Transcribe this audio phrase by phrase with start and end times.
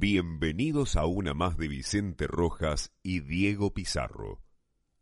[0.00, 4.40] Bienvenidos a una más de Vicente Rojas y Diego Pizarro.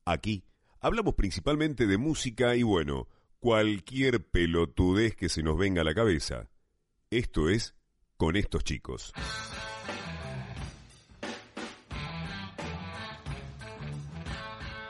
[0.06, 0.44] Aquí
[0.80, 3.06] hablamos principalmente de música y bueno,
[3.38, 6.48] cualquier pelotudez que se nos venga a la cabeza.
[7.10, 7.74] Esto es
[8.16, 9.12] con estos chicos.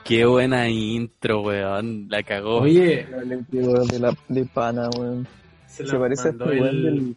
[0.05, 2.07] Qué buena intro, weón.
[2.09, 2.61] La cagó.
[2.61, 3.09] Oye,
[3.51, 5.27] de, la, de pana, weón.
[5.67, 6.83] Se, parece a este weón el...
[6.85, 7.17] del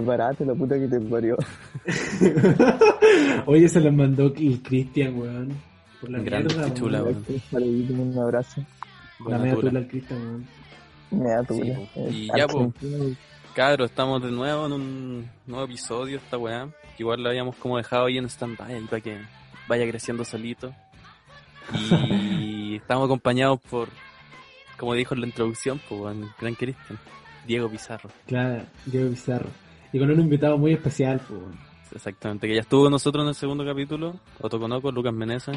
[0.00, 1.36] Preparate, la puta que te parió.
[3.46, 5.56] Oye, se lo mandó el Cristian, weón.
[6.00, 7.24] Por la Grande, mierda, chula, weón.
[7.52, 8.00] weón.
[8.12, 8.60] Un abrazo.
[8.60, 9.78] La Buena media tula.
[9.80, 11.46] al Cristian, weón.
[11.48, 11.70] Sí.
[11.94, 13.16] Eh, Y ya, argentino.
[13.54, 16.68] Cabros, estamos de nuevo en un nuevo episodio esta weá.
[16.96, 19.18] que Igual lo habíamos como dejado ahí en stand-by ahí para que
[19.66, 20.74] vaya creciendo solito.
[22.38, 23.88] Y estamos acompañados por,
[24.76, 26.98] como dijo en la introducción, por el gran Cristian,
[27.46, 28.10] Diego Pizarro.
[28.26, 29.48] Claro, Diego Pizarro.
[29.96, 31.40] Y con un invitado muy especial, pues.
[31.90, 34.14] Exactamente, que ya estuvo con nosotros en el segundo capítulo.
[34.42, 35.52] Otro conoco, Lucas Meneza.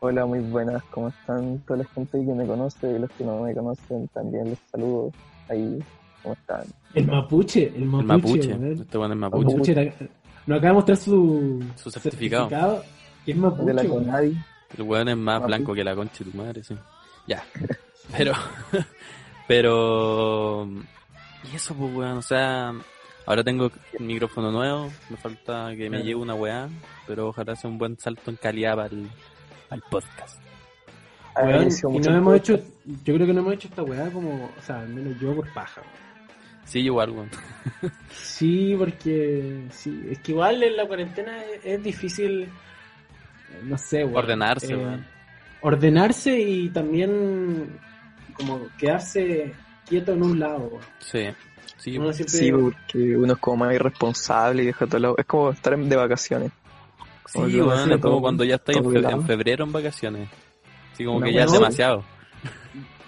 [0.00, 0.82] Hola, muy buenas.
[0.84, 4.08] ¿Cómo están toda la gente que me conoce y los que no me conocen?
[4.08, 5.12] También les saludo
[5.50, 5.78] ahí.
[6.22, 6.62] ¿Cómo están?
[6.94, 8.00] El mapuche, el mapuche.
[8.00, 8.48] El Mapuche.
[8.54, 8.72] weón.
[8.80, 9.52] Este bueno es El Mapuche.
[9.52, 9.82] mapuche era-
[10.46, 12.82] Nos acaba de mostrar su, Su certificado.
[13.26, 13.84] que es mapuche, De la.
[13.84, 14.36] Conadi.
[14.78, 15.46] El weón es más Mapuche.
[15.46, 16.74] blanco que la concha de tu madre, sí.
[17.26, 17.44] Ya.
[18.16, 18.32] Pero,
[19.48, 20.66] pero,
[21.52, 22.72] y eso pues weón, o sea,
[23.26, 26.68] ahora tengo un micrófono nuevo, me falta que me llegue una weá,
[27.06, 29.08] pero ojalá sea un buen salto en calidad para el,
[29.70, 30.40] al podcast.
[31.92, 32.58] Y no hemos hecho,
[33.04, 35.52] yo creo que no hemos hecho esta weá como, o sea, al menos yo por
[35.52, 36.06] paja, weón.
[36.64, 37.30] Sí, igual, weón.
[38.10, 42.48] Sí, porque sí, es que igual en la cuarentena es, es difícil,
[43.64, 44.16] no sé, weón.
[44.16, 45.06] Ordenarse, Eh, weón.
[45.60, 47.78] Ordenarse y también
[48.34, 49.52] como quedarse
[49.86, 50.82] quieto en un lado, weón.
[51.00, 51.26] Sí,
[51.76, 55.14] sí, Uno siempre- Sí, porque uno es como más irresponsable y deja todo lado.
[55.18, 56.52] Es como estar de vacaciones.
[57.26, 60.28] sí, como deja es como todo- cuando ya estáis en, fe- en febrero en vacaciones.
[60.92, 62.04] Así como que ya es demasiado.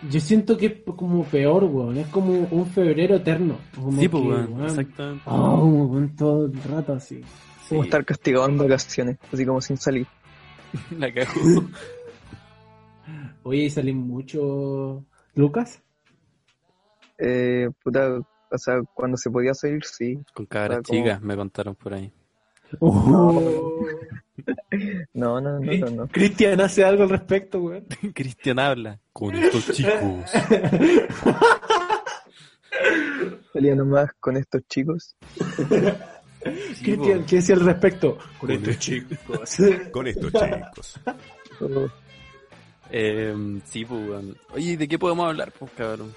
[0.08, 1.96] Yo siento que es como peor, weón.
[1.96, 3.58] Es como un febrero eterno.
[3.74, 5.22] Como Sí, pues, que, weón, weón, exactamente.
[5.26, 7.20] Oh, weón, todo el rato así.
[7.68, 10.06] Como Sí, estar castigado en vacaciones, así como sin salir.
[10.98, 11.68] la cagó.
[13.42, 15.04] Oye, y salen mucho.
[15.34, 15.80] ¿Lucas?
[17.18, 18.20] Eh, puta,
[18.50, 20.18] o sea, cuando se podía salir, sí.
[20.34, 22.12] Con cabras como- chicas, me contaron por ahí.
[22.80, 23.40] No,
[25.40, 25.90] no, no, no.
[25.90, 26.08] no.
[26.12, 27.86] Cristian hace algo al respecto, weón.
[28.14, 30.30] Cristian habla con estos chicos.
[33.52, 35.16] Salía nomás con estos chicos.
[36.82, 38.16] Cristian, ¿qué decía al respecto?
[38.38, 39.56] Con Con estos chicos.
[39.90, 41.00] Con estos chicos.
[41.60, 41.88] Oh,
[42.90, 43.34] Eh,
[43.64, 44.36] sí, pues, weón.
[44.52, 46.14] Oye, ¿y ¿de qué podemos hablar, pues, cabrón?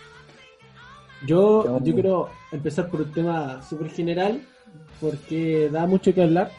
[1.26, 4.42] Yo, yo quiero empezar por un tema súper general,
[5.00, 6.52] porque da mucho que hablar.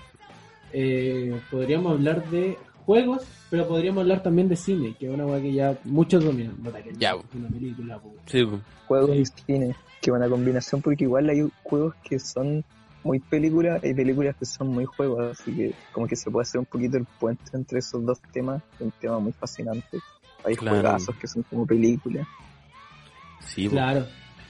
[0.72, 2.56] Eh, podríamos hablar de
[2.86, 6.56] juegos, pero podríamos hablar también de cine, que es una weá que ya muchos dominan.
[6.56, 8.00] Que Ya, una película.
[8.26, 8.48] Sí,
[8.86, 9.76] juegos y cine.
[10.00, 12.64] Qué buena combinación, porque igual hay juegos que son
[13.04, 16.60] muy películas y películas que son muy juegos, así que como que se puede hacer
[16.60, 19.98] un poquito el puente entre esos dos temas, un tema muy fascinante.
[20.44, 20.76] Hay Claro.
[20.80, 22.26] juegazos que son como películas.
[23.40, 23.68] Sí.
[23.68, 24.06] Claro.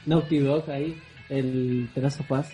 [0.07, 0.97] Naughty Dog ahí,
[1.29, 2.51] el Tenazo Paz.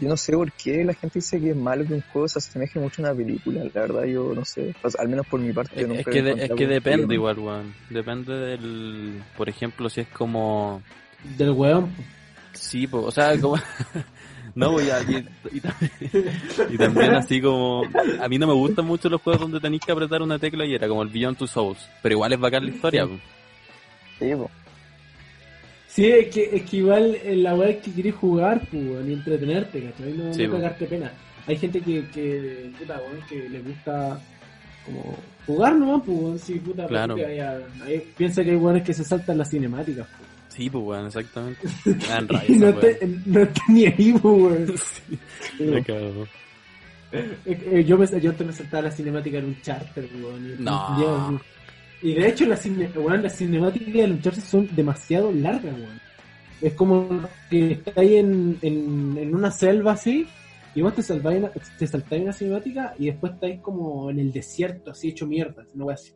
[0.00, 2.38] Yo no sé por qué la gente dice que es malo que un juego se
[2.40, 5.38] asemeje mucho a una película, la verdad yo no sé, O sea, al menos por
[5.38, 7.74] mi parte yo Es, nunca es que, de- es que depende igual, weón.
[7.90, 9.22] Depende del...
[9.36, 10.82] Por ejemplo, si es como...
[11.38, 11.86] Del weón.
[11.90, 12.02] po.
[12.52, 13.56] Sí, pues, o sea, como...
[14.56, 15.26] No, pues, ya, y,
[15.56, 15.92] y también,
[16.70, 17.82] y también así como...
[18.20, 20.74] A mí no me gustan mucho los juegos donde tenéis que apretar una tecla y
[20.74, 21.88] era como el Beyond Two Souls.
[22.02, 23.20] Pero igual es bacán la historia, pues.
[24.18, 24.50] Sí, po.
[25.94, 29.12] Sí, es que, es que igual en la weá es que querés jugar, pues, y
[29.12, 30.12] entretenerte, ¿cachai?
[30.12, 31.12] No, Sí, no cagarte pena.
[31.46, 34.20] Hay gente que, que, puta, weón, que le gusta
[34.84, 35.16] como
[35.46, 37.14] jugar nomás, pues, sí, puta, Claro.
[37.14, 40.28] hay- piensa que hay weones que se saltan las cinemáticas, pues.
[40.48, 41.60] Sí, pues, weón, exactamente.
[42.28, 44.74] Rabia Y no te, no te ni ahí, pues, weón.
[45.58, 46.26] Sí, me cago.
[47.12, 50.56] Eh, eh, yo, me, yo antes me saltaba la cinemática en un charter, weón.
[50.64, 51.40] No.
[52.04, 55.98] Y, de hecho, las, cine, weón, las cinemáticas de un charter son demasiado largas, weón.
[56.60, 57.08] Es como
[57.48, 60.26] que estáis en, en, en una selva así,
[60.74, 64.32] y vos te saltáis una, te saltáis una cinemática, y después estáis como en el
[64.32, 65.64] desierto, así hecho mierda.
[65.72, 66.14] No voy a decir.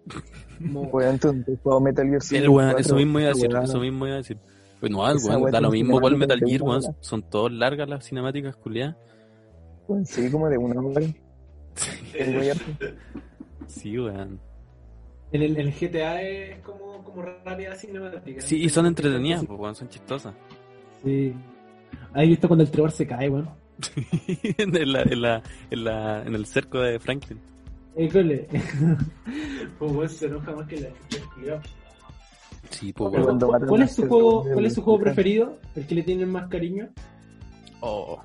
[0.58, 3.56] Como, Weón, entonces juego Metal Gear Sí, Solid weón, 4, eso mismo iba a decir,
[3.56, 4.38] eso mismo iba a decir.
[4.81, 6.82] Pues no, weón, da lo mismo el cinemáticas Metal Gear, weón.
[7.00, 8.94] Son todas largas las cinemáticas, culiadas.
[10.05, 11.00] Sí, como de una hora.
[13.69, 14.48] Sí, weón.
[15.32, 18.40] En el, el GTA es como, como rápida cinemática.
[18.40, 20.34] Sí, y son entretenidas, pues, weón, son chistosas.
[21.02, 21.34] Sí.
[22.14, 23.48] ¿Has visto cuando el Trevor se cae, weón?
[24.58, 27.40] en, la, en, la, en, la, en el cerco de Franklin.
[27.96, 28.48] École.
[29.78, 31.69] pues weón se enoja más que la gente.
[32.70, 33.22] Sí, pues.
[33.22, 35.58] Cuando ¿cuál, es su juego, cuál es su juego preferido?
[35.75, 36.88] ¿El que le tienen más cariño?
[37.80, 38.20] Oh.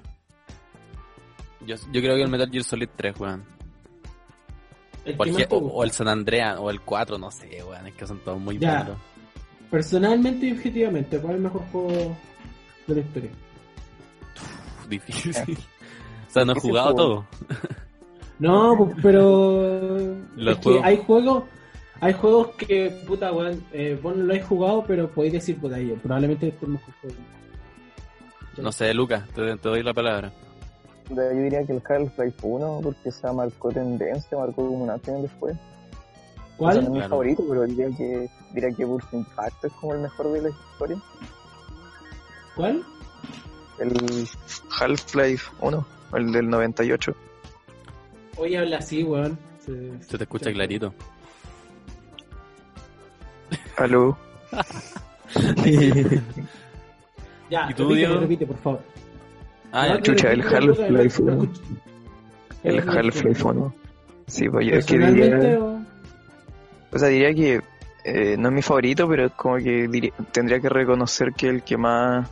[1.66, 3.53] Yo, yo creo que el Metal Gear Solid 3, weón.
[5.06, 7.18] El O que el, más G- te o, o el San Andreas, o el 4,
[7.18, 7.88] no sé, weón.
[7.88, 8.80] Es que son todos muy Ya.
[8.80, 8.98] malos.
[9.70, 12.16] Personalmente y objetivamente, ¿cuál es el mejor juego
[12.88, 13.32] de la historia?
[14.36, 15.58] Uf, difícil.
[16.28, 17.68] o sea, no he jugado juego- todo.
[18.40, 21.44] No, pues, pero Los es que juegos- hay juegos,
[22.02, 25.76] hay juegos que puta weón, eh, vos no lo has jugado, pero podéis decir puta
[25.76, 27.16] ahí, probablemente este es el mejor juego.
[28.58, 30.32] No sé, Lucas, te, te doy la palabra.
[31.16, 35.22] Yo diría que el Half-Life 1, porque se marcó tendencia, marcó como un antes y
[35.22, 35.56] después.
[35.56, 36.76] O sea, ¿Cuál?
[36.76, 37.10] no es mi Claro.
[37.10, 40.50] favorito, pero diría que, diría que por su impacto es como el mejor de la
[40.50, 40.98] historia.
[42.56, 42.84] ¿Cuál?
[43.80, 44.28] El
[44.80, 47.16] Half-Life 1, el del 98.
[48.38, 49.38] Hoy habla así, weón.
[49.66, 50.94] Se, Se te escucha clarito.
[53.78, 54.18] Aló.
[57.50, 58.20] Ya, ¿Y tú, repite, Diego?
[58.20, 58.82] repite, por favor.
[59.76, 61.44] Ah, No, Chucha, el Half-Life no 1.
[61.44, 61.62] escucho.
[62.64, 63.74] El Half-Life 1.
[64.28, 65.60] Sí, pues yo es que diría...
[65.60, 65.82] o-
[66.92, 67.62] O sea, diría que
[68.06, 71.64] eh, no es mi favorito, pero es como que diría- tendría que reconocer que el
[71.64, 72.30] que más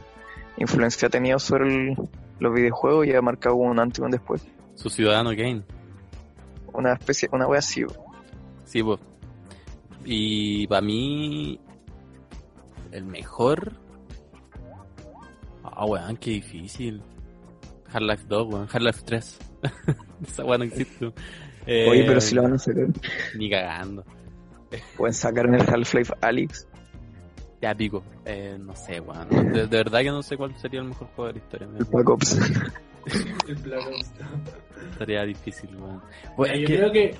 [0.57, 1.95] influencia ha tenido sobre el-
[2.39, 4.45] los videojuegos y ha marcado un antes y un después.
[4.75, 5.63] Su ciudadano Kane.
[6.73, 7.83] Una especie, una wea así.
[8.65, 8.99] Sí, pues.
[10.05, 11.59] Y para mí,
[12.91, 13.73] el mejor.
[15.63, 17.01] Ah, weón, qué difícil.
[17.93, 18.67] Half-Life 2, weón.
[18.71, 19.39] Half-Life 3.
[20.27, 21.13] Esa weón no existe.
[21.65, 22.87] Eh, Oye, pero si lo van a sacar,
[23.37, 24.03] Ni cagando.
[24.97, 26.67] pueden sacar en el Half-Life Alyx.
[27.61, 28.03] Ya pico.
[28.25, 29.29] Eh, no sé, weón.
[29.29, 31.67] De, de verdad que no sé cuál sería el mejor juego de la historia.
[31.77, 32.33] El Black Ops.
[33.47, 34.11] El Black Ops.
[34.91, 36.01] Estaría difícil, weón.
[36.37, 37.15] Bueno, yo es que- creo que.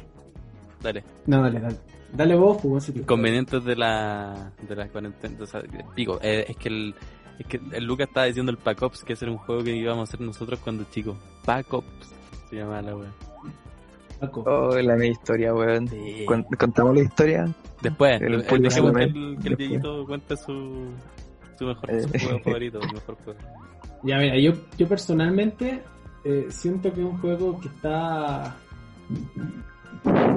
[0.82, 1.04] Dale.
[1.28, 1.76] No, dale, dale.
[2.14, 5.38] Dale vos, pues, si tú- Inconvenientes de la, de la cuarentena.
[5.40, 5.62] O sea,
[5.96, 6.96] digo, eh, es que el,
[7.40, 9.76] es que el Lucas estaba diciendo el Pac Ops, que ese era un juego que
[9.76, 11.16] íbamos a hacer nosotros cuando chicos.
[11.46, 11.88] Pac Ops
[12.50, 13.12] se llama la wea.
[14.20, 14.44] Paco.
[14.46, 15.88] Oh, la media historia, weón.
[15.88, 16.26] Sí.
[16.60, 17.50] Contamos la historia.
[17.82, 19.58] Después, El el, dejemos que el, que el Después.
[19.58, 20.90] Dieguito cuente su,
[21.58, 22.20] su mejor su Eh.
[22.20, 23.40] juego favorito, su mejor juego.
[24.04, 25.82] Ya, mira, yo, yo personalmente
[26.24, 28.56] eh, siento que es un juego que está.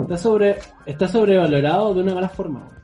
[0.03, 0.57] Está sobre
[0.87, 2.61] está sobrevalorado de una mala forma.
[2.61, 2.84] weón.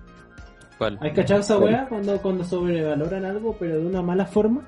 [0.81, 0.99] ¿Cuál?
[1.03, 4.67] ¿Hay cachado esa wea cuando, cuando sobrevaloran algo, pero de una mala forma?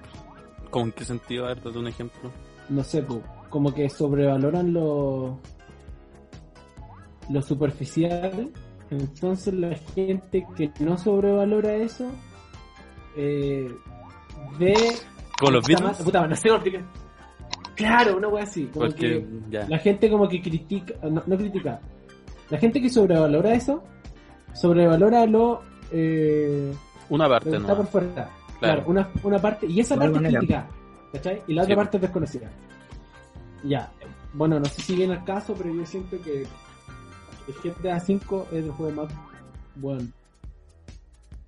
[0.68, 1.46] ¿Cómo en qué sentido?
[1.46, 2.30] A ver, date un ejemplo.
[2.68, 3.02] No sé,
[3.48, 5.40] como que sobrevaloran lo,
[7.30, 8.50] lo superficial.
[8.90, 12.10] Entonces la gente que no sobrevalora eso
[13.16, 13.74] eh,
[14.58, 14.74] ve
[15.38, 15.96] ¿Con los Beatles?
[15.96, 16.50] Puta, no sé.
[17.74, 18.66] Claro, una wea así.
[18.66, 21.80] Como Porque, que la gente como que critica, no, no critica.
[22.50, 23.82] La gente que sobrevalora eso,
[24.52, 26.72] sobrevalora lo, eh,
[27.10, 27.58] Una parte, ¿no?
[27.58, 28.30] está por fuera.
[28.58, 30.68] Claro, una, una parte, y esa parte es criticada,
[31.12, 31.42] ¿cachai?
[31.48, 32.50] Y la Sí, otra parte es desconocida.
[33.64, 33.90] Ya,
[34.34, 38.64] bueno, no sé si viene al caso, pero yo siento que el GTA V es
[38.64, 39.12] el juego más
[39.76, 40.08] bueno.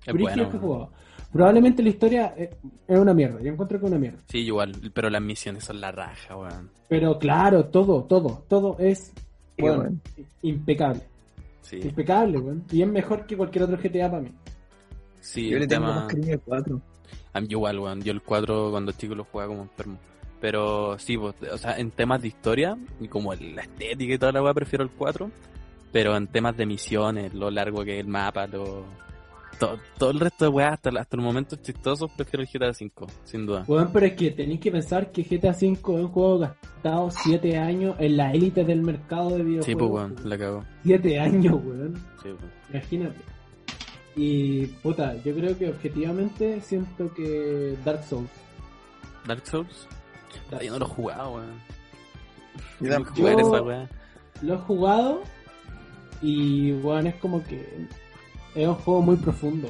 [0.05, 0.49] Es brígido bueno.
[0.51, 0.89] que he jugado.
[1.31, 2.49] Probablemente la historia es,
[2.87, 4.19] es una mierda, yo encuentro que es una mierda.
[4.29, 6.69] Sí, igual, pero las misiones son la raja, weón.
[6.87, 9.11] Pero claro, todo, todo, todo es
[9.55, 10.01] Sí, bueno, weón.
[10.41, 11.01] impecable.
[11.65, 12.63] Sí, Impecable, weón.
[12.71, 14.31] Y es mejor que cualquier otro GTA para mí.
[15.19, 15.99] sí, Yo el le tengo tema...
[16.01, 16.81] más cariño al 4.
[17.33, 18.01] A mí igual, weón.
[18.03, 19.97] Yo el 4 cuando chico lo jugaba como enfermo.
[20.39, 24.31] Pero sí, pues, o sea, en temas de historia y como la estética y toda
[24.31, 25.31] la weá, prefiero el 4.
[25.91, 28.85] Pero en temas de misiones, lo largo que es el mapa, lo...
[29.59, 33.07] to- todo el resto de weá, hasta, hasta los momentos chistosos, prefiero el GTA 5,
[33.23, 33.63] sin duda.
[33.67, 35.75] Weón, pero es que tenéis que pensar que GTA V es un
[36.11, 39.65] juego gastado 7 años en la élite del mercado de videojuegos.
[39.65, 40.63] Sí, pues, weón, la cago.
[40.83, 41.95] 7 años, weón.
[42.21, 42.51] Sí, pues.
[42.71, 43.19] Imagínate.
[44.17, 48.29] Y, puta, yo creo que objetivamente siento que Dark Souls.
[49.27, 49.87] Dark Souls.
[50.51, 51.61] Ah, yo no lo he jugado, weón.
[52.79, 53.69] Yo tampoco.
[54.41, 55.21] Lo he jugado
[56.21, 57.87] y, weón, es como que
[58.55, 59.69] es un juego muy profundo.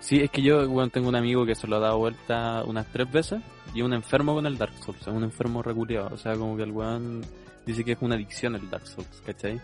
[0.00, 2.86] Sí, es que yo, weón, tengo un amigo que se lo ha dado vuelta unas
[2.92, 3.40] tres veces
[3.74, 6.10] y es un enfermo con el Dark Souls, es un enfermo reculeado.
[6.12, 7.22] O sea, como que el weón
[7.66, 9.60] dice que es una adicción el Dark Souls, ¿cachai?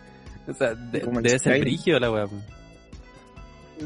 [0.47, 2.25] O sea, de- debe ser brígido la weá.
[2.27, 2.41] pues.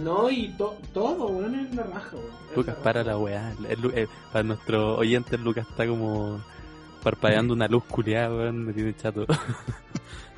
[0.02, 2.30] No, y to- todo, weón, es la raja, weón.
[2.56, 3.54] Lucas, la para la weá.
[3.94, 6.40] Eh, para nuestro oyente, Lucas está como
[7.04, 9.26] parpadeando una luz culiada, weón, me tiene chato.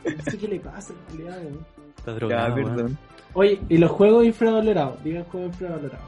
[0.04, 1.66] No sé qué le pasa al culiao, weón.
[1.98, 2.98] está Ya, drogado, weón.
[3.38, 6.08] Oye, y los juegos infravalorados, digan juegos infravalorados.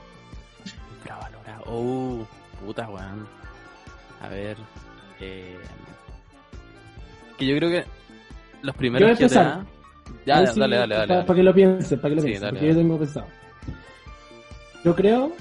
[0.97, 1.63] Infravalorado.
[1.67, 2.25] Oh,
[2.65, 3.27] puta, weón.
[4.19, 4.57] A ver.
[5.19, 5.55] Eh,
[7.37, 7.85] que yo creo que
[8.63, 9.45] los primeros empezar.
[9.45, 9.65] GTA...
[10.25, 11.23] Ya, ya, sí, dale, dale, dale.
[11.23, 12.81] Para que lo piense, para que lo Sí, piense, dale, porque dale.
[12.81, 13.27] yo tengo pensado.
[14.83, 15.31] Yo creo.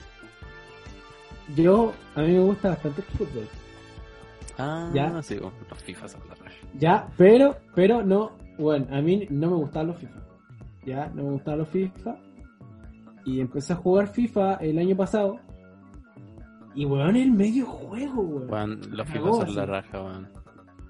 [1.56, 3.48] Yo, a mí me gusta bastante el fútbol.
[4.58, 5.22] Ah, Ya.
[5.22, 6.34] sí, bueno, los FIFA son la.
[6.78, 10.18] Ya, pero, pero no, bueno, a mí no me gustaban los FIFA.
[10.88, 12.16] Ya, no me gustaban los FIFA.
[13.24, 15.38] Y empecé a jugar FIFA el año pasado.
[16.74, 18.50] Y weón, el medio juego, weón.
[18.50, 20.28] Weón, los FIFA son la raja, weón.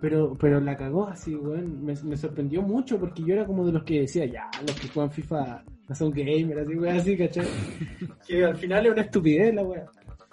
[0.01, 1.85] Pero, pero la cagó así, weón.
[1.85, 4.89] Me, me sorprendió mucho porque yo era como de los que decía, ya, los que
[4.89, 7.47] juegan FIFA no son gamers, así, weón, así, ¿cachai?
[8.29, 9.85] que al final es una estupidez la weón.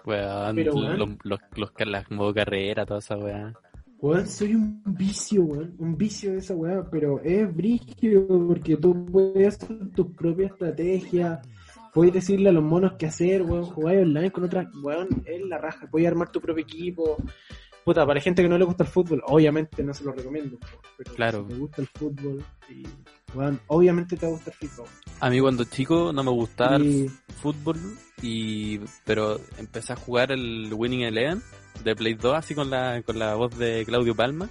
[0.05, 0.99] Weón, Pero, los, weón.
[0.99, 3.53] los, los, los- las modo carrera, toda esa weá.
[3.99, 5.73] Weón, soy un vicio, weón.
[5.79, 11.41] Un vicio de esa weá, pero es brígido porque tú puedes hacer tu propia estrategia.
[11.93, 13.63] Puedes decirle a los monos qué hacer, weón.
[13.65, 15.87] Jugar online con otras, weón, es la raja.
[15.89, 17.17] Puedes armar tu propio equipo.
[17.85, 20.57] Puta, para gente que no le gusta el fútbol, obviamente no se lo recomiendo.
[20.97, 21.43] Pero Claro.
[21.47, 22.83] si te gusta el fútbol, y,
[23.37, 24.81] weón, obviamente te va a gustar FIFA.
[24.81, 24.93] weón.
[25.19, 27.09] A mí cuando chico no me gustaba el
[27.41, 27.77] fútbol,
[28.21, 31.41] y pero empecé a jugar el Winning Eleven
[31.83, 34.49] de Play 2 así con la, con la voz de Claudio Palma.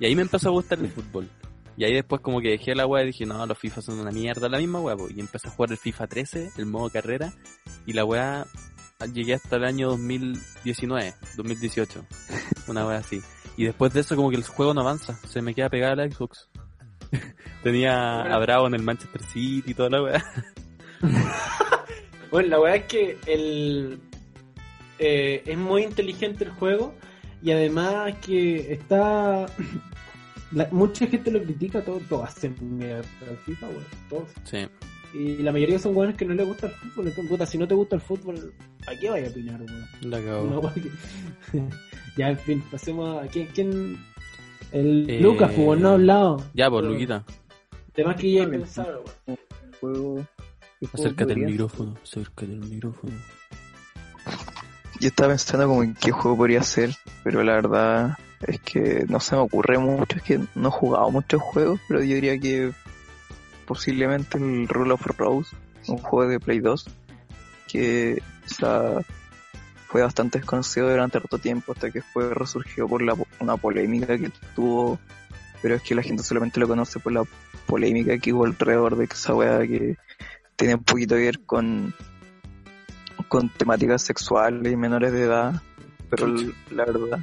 [0.00, 1.28] Y ahí me empezó a gustar el fútbol.
[1.76, 4.10] Y ahí después como que dejé la weá y dije, no, los FIFA son una
[4.10, 7.32] mierda, la misma weá, y empecé a jugar el FIFA 13, el modo carrera,
[7.84, 8.46] y la weá
[9.12, 12.06] llegué hasta el año 2019, 2018,
[12.68, 13.20] una weá así.
[13.56, 16.08] Y después de eso como que el juego no avanza, se me queda pegada la
[16.08, 16.48] Xbox.
[17.64, 20.24] Tenía a Bravo en el Manchester City y toda la weá.
[22.30, 24.00] Bueno, la verdad es que el
[24.98, 26.94] eh, es muy inteligente el juego
[27.42, 29.46] y además que está
[30.52, 33.04] la- mucha gente lo critica, todos todo hacen mierda
[33.44, 34.28] FIFA, bueno, todos.
[34.44, 34.58] Sí.
[35.16, 37.68] Y la mayoría son buenos que no les gusta el fútbol, entonces puta, si no
[37.68, 38.52] te gusta el fútbol,
[38.88, 39.86] ¿a qué vaya a opinar, weón?
[40.10, 40.20] La
[40.72, 40.90] que-
[42.16, 43.96] ya, en fin, pasemos a quién, quién
[44.72, 46.42] el Eh, Lucas, pues no ha hablado.
[46.54, 47.24] Ya, pues, Luquita.
[47.92, 49.38] Temas que ya he pensado, weón.
[49.80, 50.26] Juego,
[50.80, 53.12] ¿qué juego Acércate al micrófono, acércate al micrófono.
[55.00, 59.20] Yo estaba pensando como en qué juego podría ser, pero la verdad es que no
[59.20, 62.72] se me ocurre mucho, es que no he jugado muchos juegos, pero yo diría que
[63.66, 65.56] posiblemente el Rule of Rose,
[65.88, 66.86] un juego de Play 2,
[67.68, 68.22] que
[69.88, 74.30] fue bastante desconocido durante harto tiempo hasta que fue resurgió por la, una polémica que
[74.54, 74.98] tuvo,
[75.62, 77.24] pero es que la gente solamente lo conoce por la
[77.66, 79.96] polémica que hubo alrededor de esa wea que
[80.56, 81.94] tiene un poquito que ver con
[83.34, 85.60] con temáticas sexuales y menores de edad,
[86.08, 86.28] pero
[86.70, 87.18] la verdad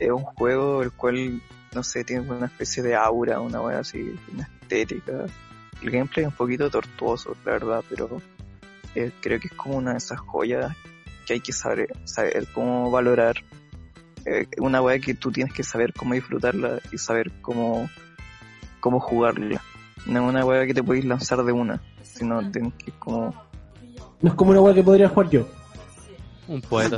[0.00, 1.40] es un juego el cual,
[1.72, 5.26] no sé, tiene una especie de aura, una wea así, una estética.
[5.80, 8.20] El gameplay es un poquito tortuoso, la verdad, pero
[8.96, 10.76] eh, creo que es como una de esas joyas
[11.24, 13.36] que hay que saber, saber cómo valorar.
[14.24, 17.88] Eh, una wea que tú tienes que saber cómo disfrutarla y saber cómo,
[18.80, 19.62] cómo jugarla.
[20.04, 23.45] No es una wea que te podéis lanzar de una, sino tienes que como
[24.26, 25.46] No es como una weá que podría jugar yo.
[26.48, 26.96] Un poeta.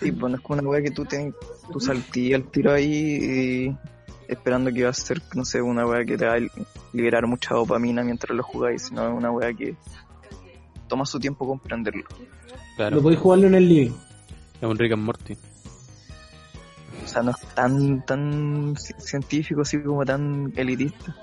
[0.00, 1.32] Sí, pues no es como una weá que tú, te,
[1.72, 2.88] tú saltí al tiro ahí
[3.68, 3.76] y
[4.26, 6.40] esperando que iba a ser, no sé, una weá que te va a
[6.92, 9.76] liberar mucha dopamina mientras lo jugáis, sino es una weá que
[10.88, 12.02] toma su tiempo comprenderlo.
[12.76, 13.92] Claro, Lo podéis jugarlo en el living.
[14.60, 15.36] es un Rick and Morty.
[17.04, 21.14] O sea, no es tan, tan ci- científico, así como tan elitista.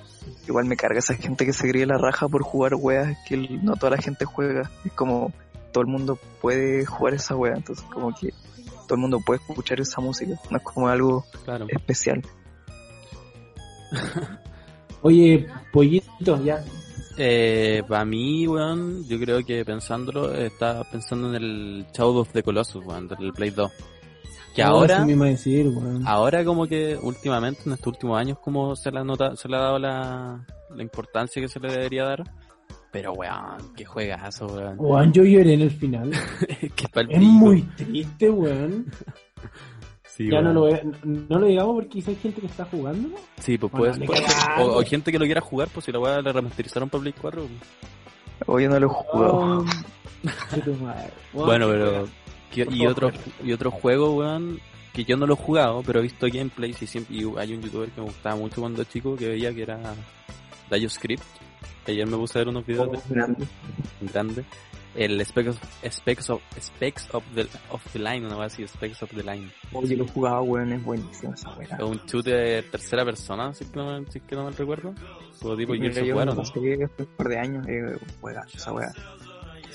[0.48, 3.76] Igual me carga esa gente que se cree la raja por jugar weas que no
[3.76, 4.70] toda la gente juega.
[4.84, 5.34] Es como
[5.72, 8.30] todo el mundo puede jugar esa wea, entonces como que
[8.88, 10.40] todo el mundo puede escuchar esa música.
[10.50, 11.66] No es como algo Claro.
[11.70, 12.22] especial.
[15.02, 16.64] Oye, pollito, ya.
[17.18, 22.44] Eh, para mí, weón, yo creo que pensándolo, estaba pensando en el Shadow of the
[22.44, 23.72] Colossus, weón, del Play 2.
[24.56, 25.70] Que No, ahora, decir,
[26.06, 29.58] ahora como que últimamente, en estos últimos años, como se le ha nota, se le
[29.58, 32.24] ha dado la, la importancia que se le debería dar.
[32.92, 34.76] Pero weón, qué juegazo, weón.
[34.78, 36.12] Weón, yo lloré en el final.
[37.10, 38.86] Es muy triste, weón.
[40.08, 40.70] Sí, ya no lo,
[41.04, 43.10] no lo digamos porque quizá hay gente que está jugando.
[43.38, 44.30] Sí, pues Bueno, puede, ni puede ser.
[44.30, 44.74] cagando.
[44.76, 47.14] O, o gente que lo quiera jugar, pues si la weá le remasterizaron para Play
[47.20, 47.42] 4.
[47.42, 48.48] pues.
[48.48, 49.34] Hoy yo no lo he jugado.
[49.34, 49.66] Oh,
[51.34, 52.08] Bueno, pero.
[52.52, 53.12] Que- y otro,
[53.44, 54.60] y otro juego, weón,
[54.94, 57.62] que yo no lo he jugado, pero he visto gameplays y, siempre, y hay un
[57.62, 59.80] youtuber que me gustaba mucho cuando era chico que veía que era
[60.70, 61.24] DioScript.
[61.88, 63.46] Ayer me puse a ver unos videos de Grande.
[64.02, 64.46] grande.
[64.96, 65.58] El Specs of,
[65.92, 69.52] Specs of, Specs of the, of the Line, una vez así, Specs of the Line.
[69.74, 71.50] Oye, lo he jugado, weón, es buenísimo esa.
[71.62, 74.52] Es un shooter tercera persona, si es que no, me- si es que no me
[74.52, 74.96] recuerdo.
[75.42, 75.84] Como tipo yo
[76.16, 76.36] War, me ¿o no?
[76.38, 78.94] pasé hace un par de años, eh, juega esa weá.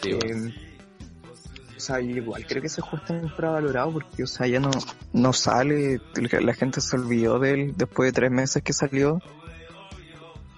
[0.02, 0.10] Sí.
[0.12, 0.69] Eh,
[1.80, 4.70] O sea, igual creo que ese juego está infravalorado porque, o sea, ya no,
[5.14, 9.18] no sale, la gente se olvidó de él después de tres meses que salió.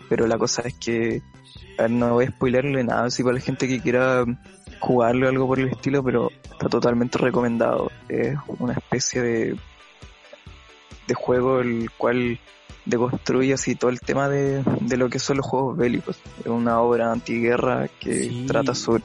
[0.08, 1.22] Pero la cosa es que,
[1.88, 4.24] no voy a spoilerle nada así para la gente que quiera
[4.80, 7.92] jugarlo o algo por el estilo, pero está totalmente recomendado.
[8.08, 9.56] Es una especie de,
[11.06, 12.40] de juego el cual
[12.84, 16.18] deconstruye así todo el tema de, de lo que son los juegos bélicos.
[16.40, 18.44] Es una obra antiguerra que Sí.
[18.48, 19.02] trata sobre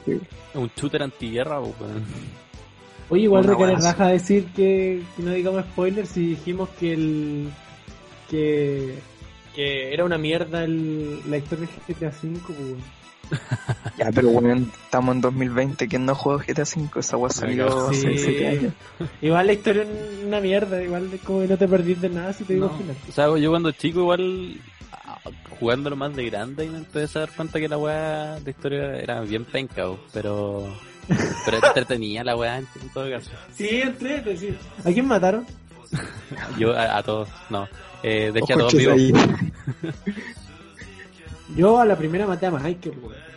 [0.54, 2.04] Un shooter antiguerra, weón.
[3.10, 7.48] Oye, igual buena raja decir que, que no digamos spoilers si dijimos que el.
[8.30, 8.94] que.
[9.54, 12.97] que era una mierda el, la historia de GTA V, weón.
[13.98, 17.00] Ya, pero bueno, estamos en 2020, ¿quién no juega GTA V?
[17.00, 18.06] Esa weá salió Sí.
[18.06, 18.72] hace 7 años.
[19.20, 22.32] Igual la historia es una mierda, igual es como que no te perdís de nada
[22.32, 22.72] si te digo No.
[22.72, 22.96] al final.
[23.08, 24.54] O sea, yo cuando chico igual
[24.92, 25.18] ah,
[25.58, 28.96] jugándolo más de grande y me empecé a dar cuenta que la weá de historia
[29.00, 30.66] era bien penca, pero
[31.44, 33.30] pero entretenía la weá en, en todo caso.
[33.54, 34.54] Sí, entrete, sí.
[34.84, 35.46] ¿A quién mataron?
[36.58, 37.66] Yo a, a todos, no.
[38.02, 38.96] Eh, dejé a todos vivos.
[41.56, 43.28] Yo a la primera maté a Michael, weón.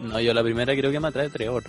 [0.00, 1.62] No, yo la primera creo que me atrae Trevor.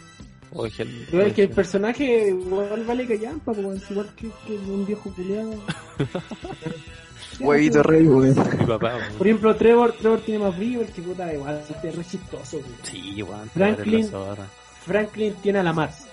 [0.53, 3.81] O es que el personaje igual vale callampa, weón.
[3.89, 5.53] igual que, que un viejo culiado.
[7.39, 8.36] Huevito rey, weón.
[8.60, 8.96] mi papá.
[8.96, 9.13] weón.
[9.17, 12.75] Por ejemplo, Trevor, Trevor tiene más brillo porque puta igual es re chistoso, weón.
[12.84, 13.50] Sí, weón.
[13.50, 14.00] Franklin.
[14.05, 14.12] Es.
[14.86, 16.05] Franklin tiene a la Mars.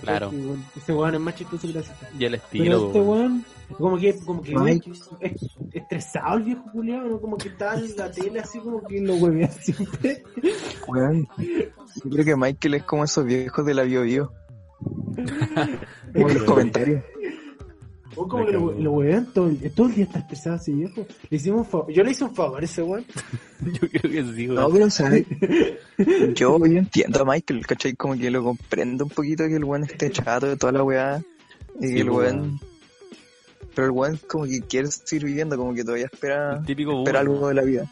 [0.00, 0.30] Claro.
[0.30, 2.08] Weón, Ese weón es más chistoso que la cita.
[2.18, 3.44] Y el Pero estilo, este weón.
[3.78, 5.34] Weón, como que, como que
[5.72, 7.20] estresado el viejo culiado, ¿no?
[7.20, 10.22] Como que está en la tele así como que lo huevea siempre.
[10.86, 11.28] Weón.
[11.38, 14.32] Yo creo que Michael es como esos viejos de la Bio Bio.
[16.12, 17.02] Como en los comentarios.
[18.16, 21.06] O como que lo, lo huevean todo el, todo el día está estresado ese viejo.
[21.30, 21.92] Le hicimos un favor.
[21.92, 23.04] Yo le hice un favor a ese weón.
[23.60, 24.72] Yo creo que sí, No, weón.
[24.72, 25.10] pero o sea,
[26.34, 27.94] yo, yo entiendo a Michael, ¿cachai?
[27.94, 31.22] Como que lo comprendo un poquito que el weón esté chato de toda la weá.
[31.80, 32.60] Y Sí, que el pues, weón.
[33.74, 37.20] Pero el weón como que quiere seguir viviendo, como que todavía espera, El típico espera
[37.20, 37.90] algo de la vida.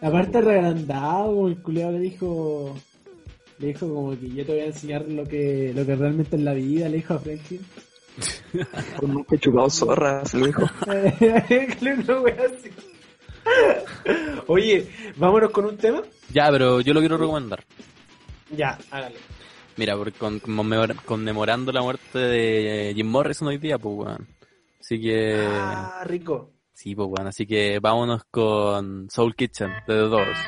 [0.00, 2.76] Aparte reagrandado, el culiado le dijo.
[3.58, 6.42] Le dijo como que yo te voy a enseñar lo que, lo que realmente es
[6.42, 7.62] la vida, le dijo a Franklin.
[8.98, 10.62] Con nunca he chupado zorra, se lo dijo.
[14.48, 16.02] Oye, vámonos con un tema.
[16.32, 17.64] Ya, pero yo lo quiero recomendar.
[18.50, 19.16] Ya, hágale.
[19.76, 24.28] Mira, porque con, conmemora- conmemorando la muerte de Jim Morrison hoy día, pues, weón.
[24.80, 25.44] Así que...
[25.46, 26.52] Ah, rico.
[26.72, 27.26] Sí, pues, weón.
[27.26, 30.38] Así que vámonos con Soul Kitchen, de The Doors.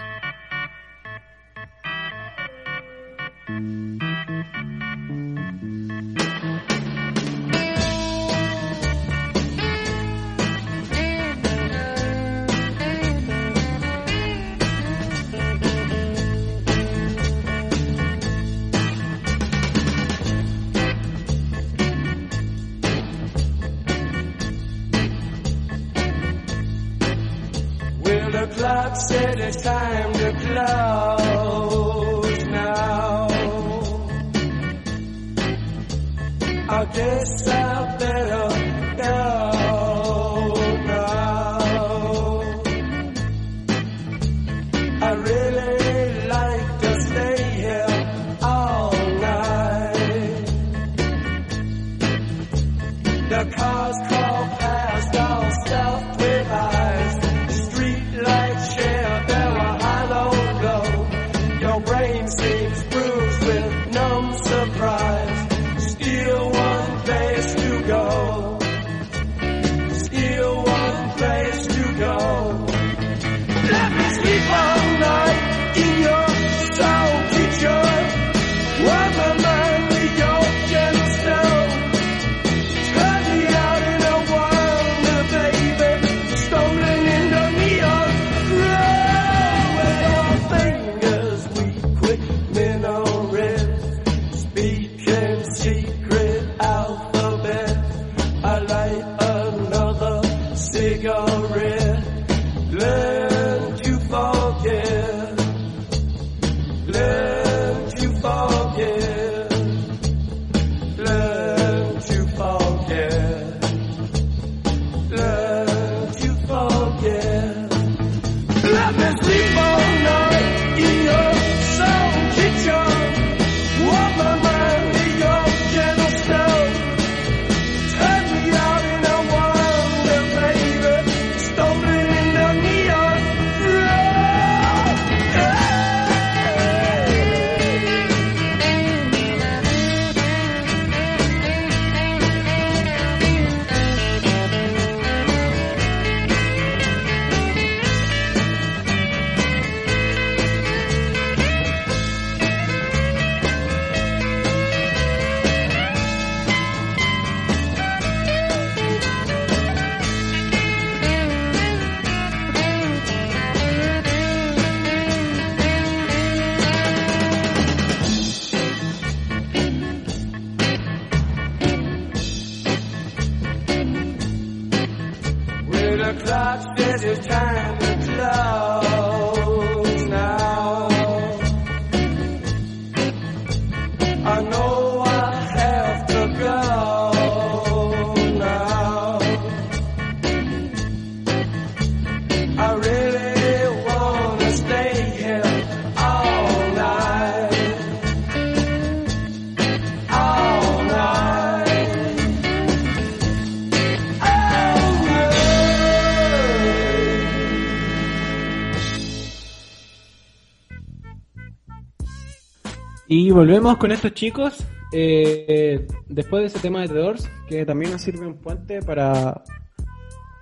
[213.38, 214.64] Volvemos con estos chicos.
[214.92, 219.44] eh, después de ese tema de The Doors, que también nos sirve un puente para,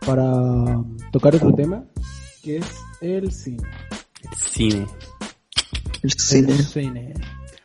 [0.06, 0.82] para
[1.12, 1.84] tocar otro tema,
[2.42, 3.68] que es el cine.
[4.34, 4.86] Cine.
[6.02, 6.52] El cine.
[6.52, 7.14] El cine.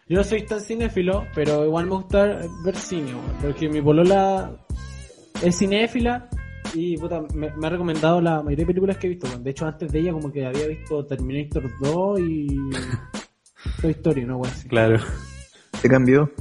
[0.10, 4.52] Yo no soy tan cinéfilo, pero igual me gusta ver cine, weón, porque mi polola
[5.42, 6.28] es cinéfila
[6.74, 9.28] y puta, me, me ha recomendado la mayoría de películas que he visto.
[9.40, 12.48] De hecho, antes de ella como que había visto Terminator 2 y
[13.82, 14.38] Toy Story, ¿no?
[14.38, 14.54] weón.
[14.70, 15.00] Claro.
[15.82, 16.32] Se cambió.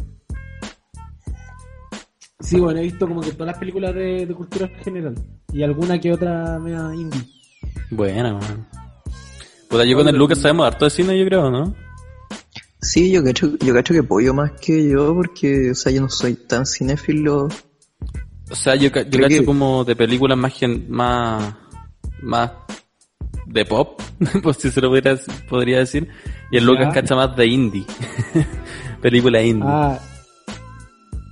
[2.41, 5.15] Sí, bueno, he visto como que todas las películas de, de cultura general
[5.53, 7.21] y alguna que otra media indie.
[7.91, 8.67] Buena, man.
[9.69, 11.75] Puta, yo con el Lucas sabemos harto de cine, yo creo, ¿no?
[12.81, 16.09] Sí, yo cacho, yo cacho que pollo más que yo porque, o sea, yo no
[16.09, 17.49] soy tan cinéfilo.
[18.51, 21.55] O sea, yo, yo cacho que- como de películas más gen- más
[22.23, 22.51] más
[23.53, 24.01] de pop,
[24.43, 25.17] pues si se lo pudiera-
[25.49, 26.09] podría decir.
[26.51, 27.85] Y el Lucas cacha más de indie.
[29.03, 29.65] Película indie.
[29.69, 29.99] Ah,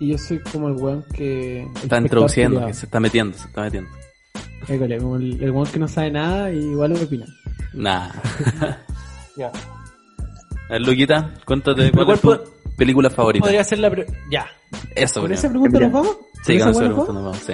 [0.00, 1.66] y yo soy como el weón que...
[1.82, 3.90] está introduciendo, que se está metiendo, se está metiendo.
[3.90, 4.76] culiao.
[4.76, 7.26] École, como el, el weón que no sabe nada y igual lo opina.
[7.74, 8.10] Nah.
[9.36, 9.52] Ya.
[10.68, 12.36] A ver, Luquita, cuéntate cuál es tu
[12.76, 13.44] película favorita.
[13.44, 13.88] Podría ser la...
[13.88, 14.46] pre- Ya.
[14.96, 15.38] Eso, ¿Con creo.
[15.38, 16.16] esa pregunta nos vamos?
[16.42, 17.52] Sí, con vamos, sí.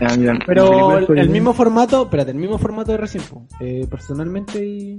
[0.00, 3.22] Ah, mira, Pero el, el mismo formato, espérate, el mismo formato de recién,
[3.60, 4.98] eh, personalmente y...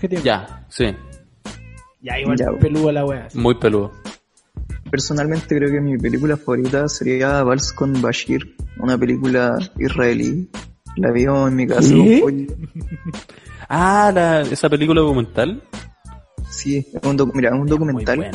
[0.00, 0.24] ¿Qué tiempo?
[0.24, 0.86] Ya, sí.
[2.00, 2.50] Ya, igual Ya.
[2.58, 3.28] peluda la wea.
[3.34, 3.92] Muy peludo.
[4.90, 10.50] Personalmente creo que mi película favorita sería Vals con Bashir, una película israelí.
[10.96, 11.94] La vimos en mi casa.
[13.68, 15.62] Ah, la, esa película documental.
[16.50, 18.24] Sí, es un, docu- mira, es un documental.
[18.24, 18.32] Es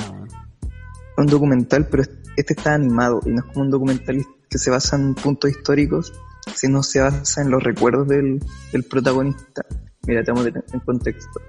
[1.18, 2.04] un documental, pero
[2.38, 6.14] este está animado y no es como un documental que se basa en puntos históricos,
[6.56, 8.40] sino se basa en los recuerdos del,
[8.72, 9.66] del protagonista.
[10.08, 11.42] Mira, te vamos en contexto.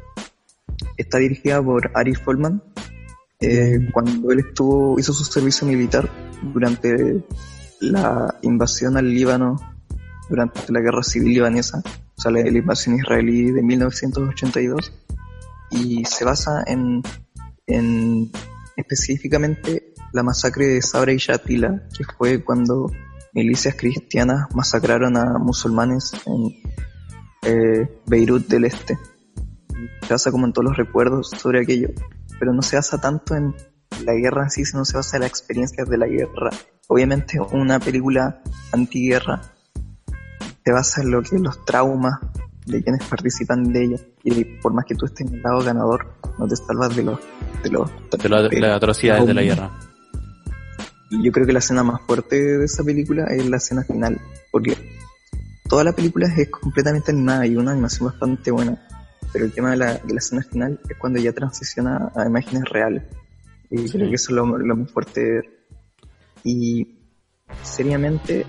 [0.96, 2.61] Está dirigida por Ari Folman.
[3.40, 6.11] eh, cuando él estuvo, hizo su servicio militar
[6.42, 7.24] durante
[7.81, 9.57] la invasión al Líbano,
[10.29, 11.83] durante la guerra civil libanesa,
[12.16, 14.92] o sea, la, la invasión israelí de 1982,
[15.70, 17.03] y se basa en,
[17.66, 18.31] en
[18.77, 22.90] específicamente la masacre de Sabra y Shatila, que fue cuando
[23.33, 26.62] milicias cristianas masacraron a musulmanes en
[27.42, 28.99] eh, Beirut del Este.
[30.07, 31.88] Se basa como en todos los recuerdos sobre aquello,
[32.38, 33.55] pero no se basa tanto en
[34.05, 36.51] la guerra en sí, sino se basa en las experiencias de la guerra.
[36.88, 38.40] Obviamente una película
[38.73, 39.42] antiguerra
[40.64, 42.14] se basa en lo que los traumas
[42.66, 46.07] de quienes participan de ella y por más que tú estés en el lado ganador
[46.38, 47.18] no te salvas de los
[47.62, 49.71] de los De la- las atrocidades de la guerra.
[51.11, 54.21] Y yo creo que la escena más fuerte de esa película es la escena final,
[54.51, 54.77] porque
[55.68, 58.77] toda la película es completamente animada y una animación bastante buena,
[59.33, 62.64] pero el tema de la, de la escena final es cuando ya transiciona a imágenes
[62.71, 63.03] reales.
[63.71, 63.99] Y Sí.
[63.99, 65.44] creo que eso es lo, lo más fuerte de ver.
[66.44, 66.99] Y
[67.62, 68.47] seriamente,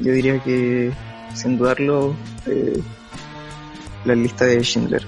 [0.00, 0.92] yo diría que,
[1.34, 2.14] sin dudarlo,
[2.46, 2.80] eh,
[4.04, 5.04] la lista de Schindler.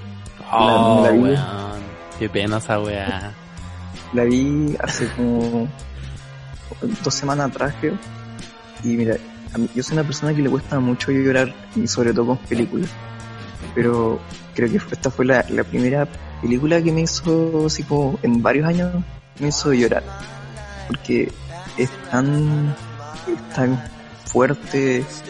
[0.51, 1.19] Oh, la vi.
[1.21, 1.37] weón.
[2.19, 3.33] Qué pena esa weá.
[4.13, 5.69] La vi hace como
[7.03, 7.95] dos semanas atrás, creo.
[8.85, 9.17] Y mira,
[9.59, 12.91] mí- yo soy una persona que le cuesta mucho llorar, y sobre todo con películas.
[13.75, 14.21] Pero
[14.55, 16.07] creo que esta fue la, la primera
[16.41, 18.93] película que me hizo, así como en varios años,
[19.39, 20.03] me hizo llorar.
[20.89, 21.33] Porque
[21.77, 22.75] es tan,
[23.27, 23.83] es tan
[24.25, 25.23] fuerte, es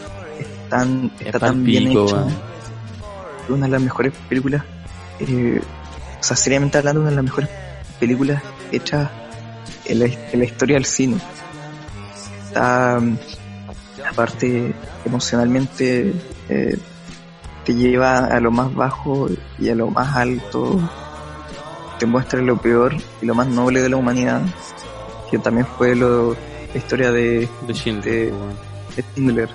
[0.69, 2.29] tan, Es está tan bien weón.
[3.45, 4.63] Es una de las mejores películas,
[5.21, 5.61] eh,
[6.21, 7.49] o sea, seriamente hablando, una de las mejores
[8.01, 9.09] películas hechas
[9.85, 11.19] en la, en la historia del cine.
[12.49, 13.19] Está, mm,
[14.11, 14.75] aparte,
[15.05, 16.13] emocionalmente,
[16.49, 16.79] eh,
[17.65, 20.79] te lleva a lo más bajo y a lo más alto,
[21.99, 24.43] te muestra lo peor y lo más noble de la humanidad,
[25.31, 26.33] que también fue lo,
[26.73, 28.57] la historia de, De Schindler, de- weón.
[28.95, 29.49] de Schindler,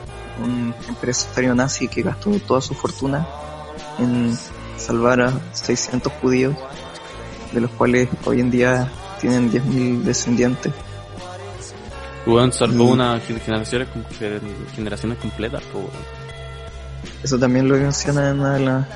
[0.44, 3.26] un empresario nazi que gastó toda su fortuna
[4.00, 4.38] en
[4.78, 6.56] salvar a 600 judíos,
[7.54, 10.74] de los cuales hoy en día tienen 10.000 descendientes.
[12.26, 14.42] Weón salvó Y- una gen- generaciones, com- gen-
[14.76, 15.90] generaciones completas, po.
[17.24, 18.88] Eso también lo menciona en una de las.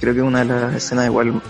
[0.00, 1.40] Creo que una de las escenas igual.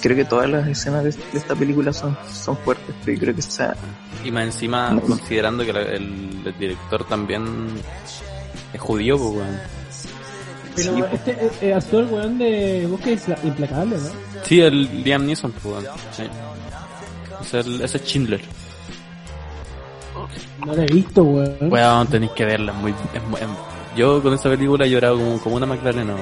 [0.00, 3.34] Creo que todas las escenas de, de esta película son, son fuertes, pero yo creo
[3.34, 3.76] que esa.
[4.24, 5.02] Y más encima, No.
[5.02, 7.44] considerando que la- el, el director también
[8.72, 9.60] es judío, pues, weón.
[10.76, 14.08] Pero Sí, este eh, eh, el weón de Búsqueda Implacable, ¿no?
[14.44, 15.86] Sí, el Liam Neeson, pues, weón.
[16.16, 16.22] Sí.
[17.42, 18.40] Es el- ese es Schindler.
[20.64, 21.56] No lo he visto, weón.
[21.72, 22.72] Weón, tenéis que verla.
[22.72, 23.48] Muy, es muy- em-
[23.96, 26.20] yo con esta película he llorado como, como una McLaren, weón.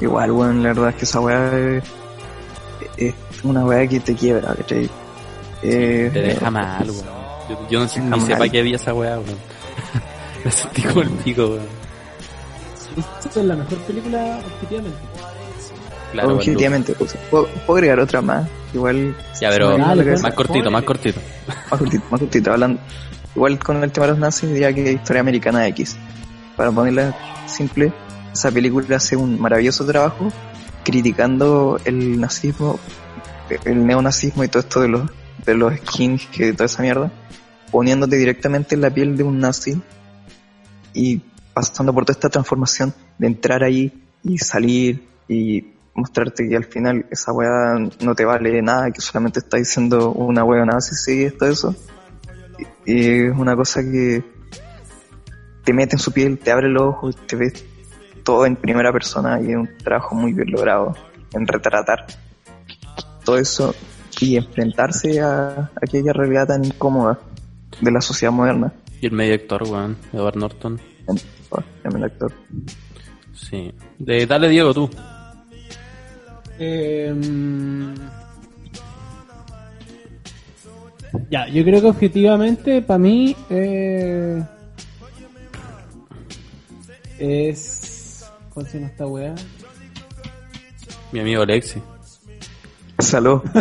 [0.00, 1.84] Igual, weón, la verdad es que esa weá es,
[2.96, 4.90] es una weá que te quiebra, ¿cachai?
[5.62, 7.04] Eh, Te deja mal, weón.
[7.48, 9.38] Yo, yo no sé, ni para qué vi esa weá, weón.
[10.44, 11.82] Me sentí como el pico, weón.
[13.24, 14.98] Esta es la mejor película, objetivamente.
[16.12, 18.48] Claro, objetivamente, pues, ¿puedo, puedo agregar otra más.
[18.74, 19.16] Igual.
[19.40, 20.22] Ya, pero Dale, pues.
[20.22, 21.20] más cortito, más cortito.
[21.46, 22.80] más cortito, más cortito, hablando.
[23.34, 25.96] Igual con el tema de los nazis diría que historia americana X.
[26.56, 27.92] Para ponerla simple,
[28.32, 30.28] esa película hace un maravilloso trabajo
[30.84, 32.78] criticando el nazismo,
[33.64, 35.10] el neonazismo y todo esto de los,
[35.46, 37.10] de los skins y toda esa mierda,
[37.70, 39.80] poniéndote directamente en la piel de un nazi
[40.92, 41.20] y
[41.54, 43.92] pasando por toda esta transformación de entrar ahí
[44.24, 49.40] y salir y mostrarte que al final esa weá no te vale nada, que solamente
[49.40, 51.74] está diciendo una weá nazi, sí, esto, eso.
[52.86, 54.22] Y, y es una cosa que
[55.64, 57.64] te mete en su piel, te abre los ojos, te ves
[58.24, 60.96] todo en primera persona y es un trabajo muy bien logrado
[61.34, 62.06] en retratar
[63.24, 63.74] todo eso
[64.20, 67.18] y enfrentarse a aquella realidad tan incómoda
[67.80, 68.72] de la sociedad moderna.
[69.00, 69.96] Y el medio actor, weón.
[70.12, 70.80] Edward Norton.
[71.08, 71.18] En-
[71.84, 72.32] en el actor.
[73.34, 73.74] Sí.
[73.98, 74.88] De, dale, Diego, tú.
[76.58, 77.94] Eh, mm,
[81.30, 84.42] ya, yo creo que objetivamente, para mí, eh,
[87.18, 88.24] es.
[88.52, 89.34] ¿Cómo se llama esta weá?
[91.10, 91.80] Mi amigo Alexi.
[92.98, 93.40] Salud.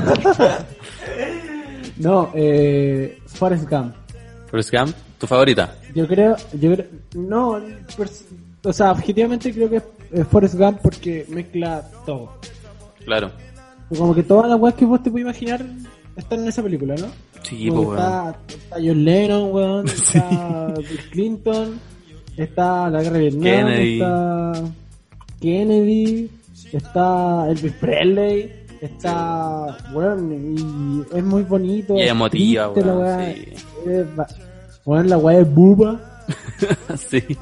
[1.98, 3.94] No, eh, Forrest Gump.
[4.50, 5.76] Forrest Gump, tu favorita.
[5.94, 7.60] Yo creo, yo creo, no,
[7.96, 8.24] pers-
[8.64, 12.40] o sea, objetivamente creo que es es Forrest Gump porque mezcla todo.
[13.12, 13.30] Claro.
[13.90, 15.66] Como que todas las weas que vos te puedes imaginar
[16.16, 17.08] están en esa película, ¿no?
[17.44, 21.80] Sí, pues, está, está John Lennon, weón, está Bill Clinton,
[22.38, 23.94] está la guerra de Vietnam, Kennedy.
[23.96, 24.54] está
[25.42, 26.30] Kennedy,
[26.72, 30.56] está Elvis Presley, está, weón,
[31.12, 31.98] y es muy bonito.
[31.98, 33.54] Y emotiva, la weón, wea, sí.
[33.86, 36.24] es la weá es buba,
[37.10, 37.38] sí.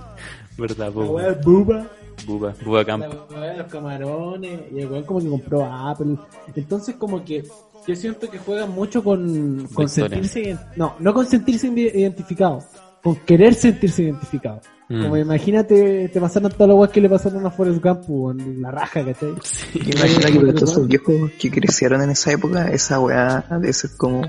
[0.58, 1.10] Verdad, la pues.
[1.10, 1.88] weá es buba.
[2.30, 3.04] Buba, Buba Camp.
[3.32, 6.16] La los camarones, y el weón como que compró Apple.
[6.56, 7.44] Entonces como que
[7.88, 12.60] yo siento que juegan mucho con, con sentirse, no, no con sentirse ide- identificado,
[13.04, 14.62] con querer sentirse identificado.
[14.90, 15.04] Mm.
[15.04, 18.72] Como imagínate, te pasaron todas las weas que le pasaron a Forrest Gump, weón, la
[18.72, 19.34] raja, ¿cachai?
[19.44, 19.80] Sí.
[19.86, 23.92] Imagina que para todos esos viejos que crecieron en esa época, esa weá debe ser
[23.98, 24.22] como.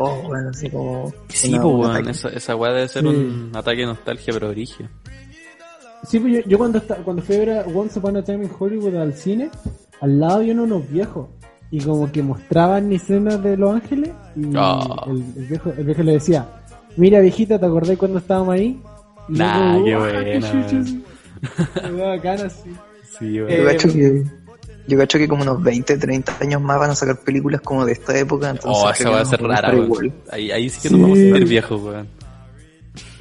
[0.00, 1.12] Oh, bueno, así como.
[1.28, 1.90] Sí, una- pues, un weón.
[1.96, 2.10] ataque.
[2.10, 3.08] Esa, esa weá debe ser Sí.
[3.08, 4.88] un ataque de nostalgia, pero origen.
[6.04, 8.44] Sí, pues yo, yo cuando, esta- cuando fui a ver a Once Upon a Time
[8.44, 9.50] in Hollywood al cine,
[10.00, 11.28] al lado había unos viejos.
[11.70, 14.10] Y como que mostraban escenas de Los Ángeles.
[14.36, 15.04] Y Ah.
[15.06, 16.46] el, el viejo, el viejo le decía:
[16.96, 18.80] Mira, viejita, ¿te acordás cuando estábamos ahí?
[19.28, 20.40] Y yo Nah, como, qué.
[21.92, 22.70] Me daba ganas, sí.
[23.18, 24.24] Sí, Yo Eh, cacho que.
[24.86, 27.92] Yo cacho que como unos 20, 30 años más van a sacar películas como de
[27.92, 28.48] esta época.
[28.48, 29.72] Entonces Oh, creo esa que va a ser rara.
[30.30, 30.94] Ahí, ahí sí que Sí.
[30.94, 32.08] nos vamos a sentir viejos, weón.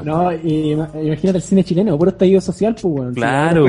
[0.03, 3.13] No, y ima- imagínate el cine chileno, puro estallido social, pues, weón.
[3.13, 3.65] Claro.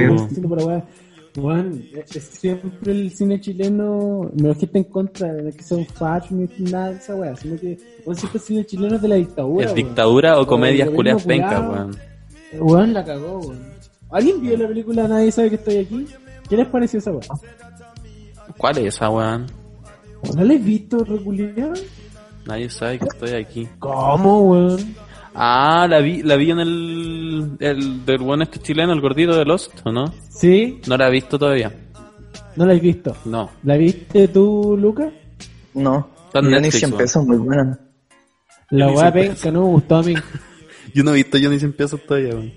[1.36, 5.86] Weón, siempre el cine chileno, no es que esté en contra, es que sea un
[5.86, 7.78] facho ni nada de esa weá, sino que,
[8.14, 9.66] siempre el cine chileno es de la dictadura.
[9.66, 11.96] ¿Es dictadura o comedias culeas pencas, weón?
[12.58, 13.58] Weón, la cagó, weón.
[14.10, 16.06] ¿Alguien vio la película Nadie sabe que estoy aquí?
[16.48, 17.28] ¿Qué les pareció esa weá?
[18.56, 19.46] ¿Cuál es esa, weón?
[20.34, 21.74] ¿No la he visto, reculiado?
[22.46, 23.68] Nadie sabe que estoy aquí.
[23.78, 24.94] ¿Cómo, weón?
[25.40, 29.44] Ah, la vi, la vi en el, el del weón este chileno, el gordito de
[29.44, 30.12] Lost, ¿o no?
[30.30, 30.80] ¿Sí?
[30.88, 31.72] No la he visto todavía.
[32.56, 33.16] ¿No la has visto?
[33.24, 33.48] No.
[33.62, 35.12] ¿La viste tú, Lucas?
[35.74, 36.08] No.
[36.26, 36.98] Está en Netflix, 100 weón.
[36.98, 37.78] pesos, muy buena.
[38.70, 40.14] La weá penca, no me gustó a mí.
[40.94, 42.52] Yo no he visto yo ni 100 pesos todavía, weón.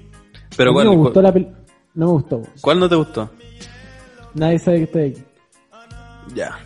[0.58, 1.56] Pero A mí ¿cuál, no me cuál, gustó la pel-
[1.94, 2.50] No me gustó, weón.
[2.62, 3.30] cuál no te gustó?
[4.34, 5.24] Nadie sabe que estoy aquí.
[6.34, 6.58] Ya.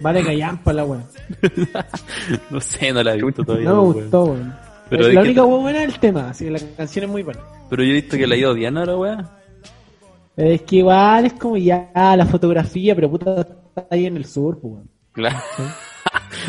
[0.00, 1.02] Vale callampa la weá.
[2.50, 3.68] No sé, no la he visto todavía.
[3.68, 3.92] No me weón.
[3.94, 4.54] gustó, weón.
[4.90, 7.10] Pero Eh, ¿de la única weá buena es el tema, así que la canción es
[7.10, 7.40] muy buena.
[7.68, 9.28] Pero yo he visto que la ha ido Diana ahora, weón.
[10.36, 14.58] Es que igual es como ya la fotografía, pero puta está ahí en el sur,
[14.60, 14.88] pues, weón.
[15.12, 15.38] Claro.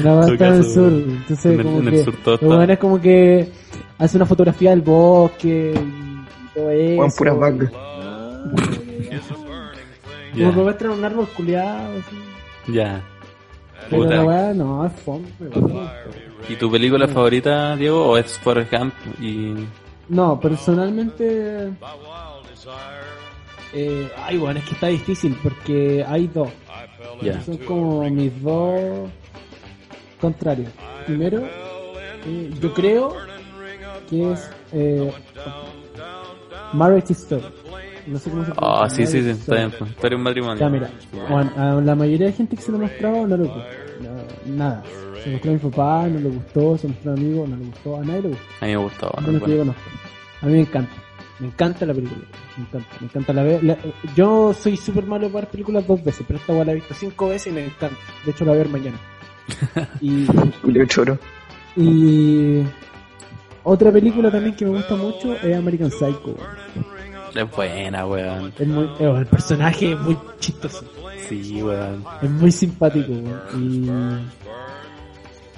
[0.04, 0.92] La weá En todo está en el sur.
[0.94, 2.04] Entonces, En el- como en el que.
[2.04, 3.50] sur todo lo está- bueno es como que
[3.98, 7.00] hace una fotografía del bosque y todo eso.
[7.00, 7.72] Weón, puras vacas.
[10.34, 12.72] Como que muestran un árbol culiado, así.
[12.74, 13.02] Ya.
[13.90, 15.90] Pero la weá no, es fome, weón.
[16.48, 18.94] ¿Y tu película favorita, Diego, o es Forrest Gump?
[19.20, 19.54] Y...
[20.08, 21.70] No, personalmente.
[23.74, 26.50] Eh, ay, bueno, es que está difícil porque hay dos.
[27.22, 27.42] Ya.
[27.42, 29.10] Son como mis dos
[30.20, 30.72] contrarios.
[31.06, 31.44] Primero,
[32.26, 33.16] eh, yo creo
[34.10, 35.12] que es eh,
[36.74, 37.44] Marriage Story.
[38.08, 38.84] No sé cómo se pronuncia.
[38.84, 39.68] Ah, sí, sí, sí, Marriage está bien.
[39.70, 40.60] Historia de un matrimonio.
[40.60, 40.90] Ya, mira,
[41.28, 43.64] Juan, a la mayoría de gente que se lo mostraba no le gustó.
[44.00, 44.84] No, nada.
[45.24, 47.66] Se mostró a mi papá, no le gustó, se mostró a un amigo, no le
[47.66, 48.46] gustó, a nadie le gustó.
[48.62, 49.18] A mí me gustó.
[49.18, 49.76] Al bueno.
[50.42, 50.92] A mí me encanta.
[51.40, 52.22] Me encanta la película.
[52.58, 52.88] Me encanta.
[53.00, 53.78] Me encanta la, la-
[54.16, 57.30] Yo soy súper malo para ver películas dos veces, pero esta la he visto cinco
[57.30, 57.98] veces y me encanta.
[58.26, 58.98] De hecho la voy a ver mañana.
[60.02, 60.26] y,
[60.62, 61.18] Julio Choro.
[61.76, 62.62] y
[63.64, 66.36] otra película también que me gusta mucho es American Psycho.
[67.36, 68.52] Es buena, weón.
[68.58, 70.86] Es muy, eh, el personaje es muy chistoso.
[71.30, 72.04] Sí, weón.
[72.22, 73.12] Es muy simpático.
[73.14, 73.40] weón.
[73.58, 73.90] Y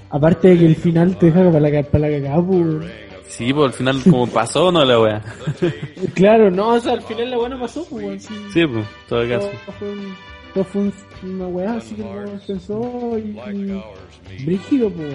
[0.10, 2.86] aparte de que el final te deja para la, para la cagada, weón.
[3.27, 4.84] Sí, pues al final como pasó, ¿no?
[4.84, 5.21] La wea.
[6.13, 8.34] Claro, no, o sea, al final la buena pasó, pues, weón, sí.
[8.53, 9.49] Sí, pues, todo todo, caso.
[9.79, 10.15] fue, un-
[10.53, 13.39] todo fue un- una weá así que no pensó y,
[14.38, 15.13] y brígido, pues.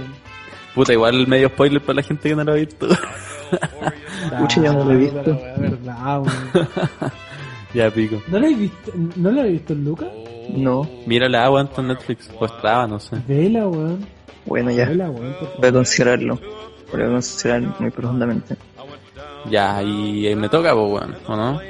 [0.75, 2.89] Puta, igual medio spoiler para la gente que no lo ha visto.
[4.41, 5.23] Pucha, ya no lo he visto.
[5.23, 6.69] La weá, verdad, weón.
[7.75, 8.23] ya, pico.
[8.29, 10.09] ¿No lo he visto, ¿no lo he visto Lucas?
[10.51, 10.89] No.
[11.07, 12.31] Mira la agua en Netflix.
[12.39, 13.17] O estaba, no sé.
[13.27, 14.07] Vela, weón.
[14.45, 14.87] Bueno, ya.
[14.87, 15.35] Vela, weón.
[15.59, 16.39] Voy a considerarlo.
[16.93, 18.57] Voy a considerar muy profundamente.
[19.51, 21.15] Ya, y ahí me toca, pues, weón.
[21.27, 21.61] ¿O no?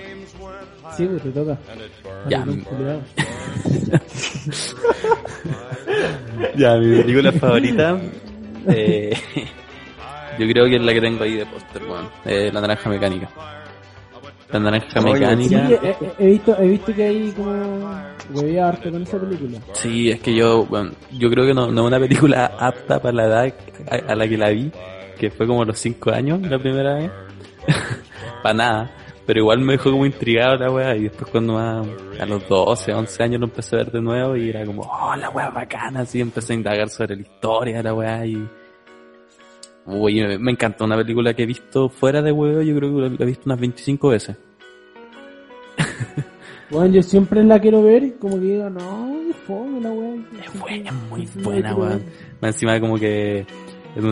[0.97, 1.59] Sí, pues te toca.
[2.29, 2.45] Ya.
[2.45, 3.01] Culiao.
[6.57, 7.99] Ya, mi película favorita.
[8.69, 9.13] eh,
[10.39, 12.09] yo creo que es la que tengo ahí de póster, weón.
[12.25, 13.29] Eh, la naranja mecánica.
[14.51, 15.69] La naranja Sí, mecánica.
[15.83, 17.53] he- he visto, he visto que hay como
[18.33, 19.59] con esa película.
[19.73, 23.13] Sí, es que yo, bueno, yo creo que no, no es una película apta para
[23.13, 23.55] la edad
[24.09, 24.71] a, la que la vi,
[25.19, 27.11] que fue como a los 5 años la primera vez.
[28.43, 28.91] para nada.
[29.27, 31.87] Pero igual me dejó como intrigado la weá y después cuando más
[32.21, 35.17] a los 12, 11 años lo empecé a ver de nuevo y era como, oh,
[35.17, 38.49] la weá bacana, así empecé a indagar sobre la historia la weá y...
[39.87, 43.17] Uy, me, me encanta una película que he visto fuera de huevo, yo creo que
[43.17, 44.37] la he visto unas 25 veces.
[46.71, 50.15] Bueno, yo siempre la quiero ver y como que digo, no, es fome la weá.
[50.45, 52.03] Es buena, es muy Sí, buena, weón.
[52.43, 53.47] encima como que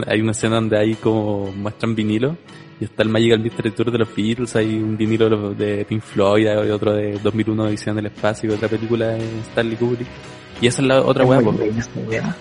[0.06, 2.36] hay una escena donde hay como muestran vinilo
[2.80, 5.84] y está el Magical Mystery Tour de los Beatles, hay un vinilo de los- de
[5.84, 10.08] Pink Floyd, hay otro de 2001 Edición del Espacio otra película de Stanley Kubrick.
[10.60, 11.40] Y esa es la otra weá.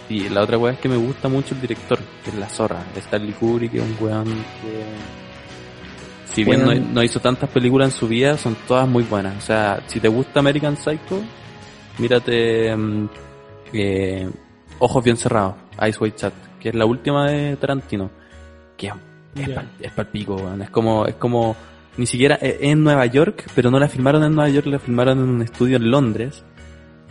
[0.10, 2.84] Y la otra weá es que me gusta mucho el director, que es La Zorra,
[2.96, 5.23] Stanley Kubrick, que es un weón que...
[6.34, 9.38] Si bien no, hizo tantas películas en su vida, son todas muy buenas.
[9.38, 11.22] O sea, si te gusta American Psycho,
[12.00, 13.10] mírate mm,
[13.74, 14.30] eh,
[14.80, 18.10] Ojos Bien Cerrados, Eyes Wide Shut, que es la última de Tarantino.
[18.78, 20.62] Que es, pal- es palpico, weón.
[20.64, 21.56] Es como, es como,
[21.98, 25.20] ni siquiera es en Nueva York, pero no la filmaron en Nueva York, la filmaron
[25.20, 26.44] en un estudio en Londres.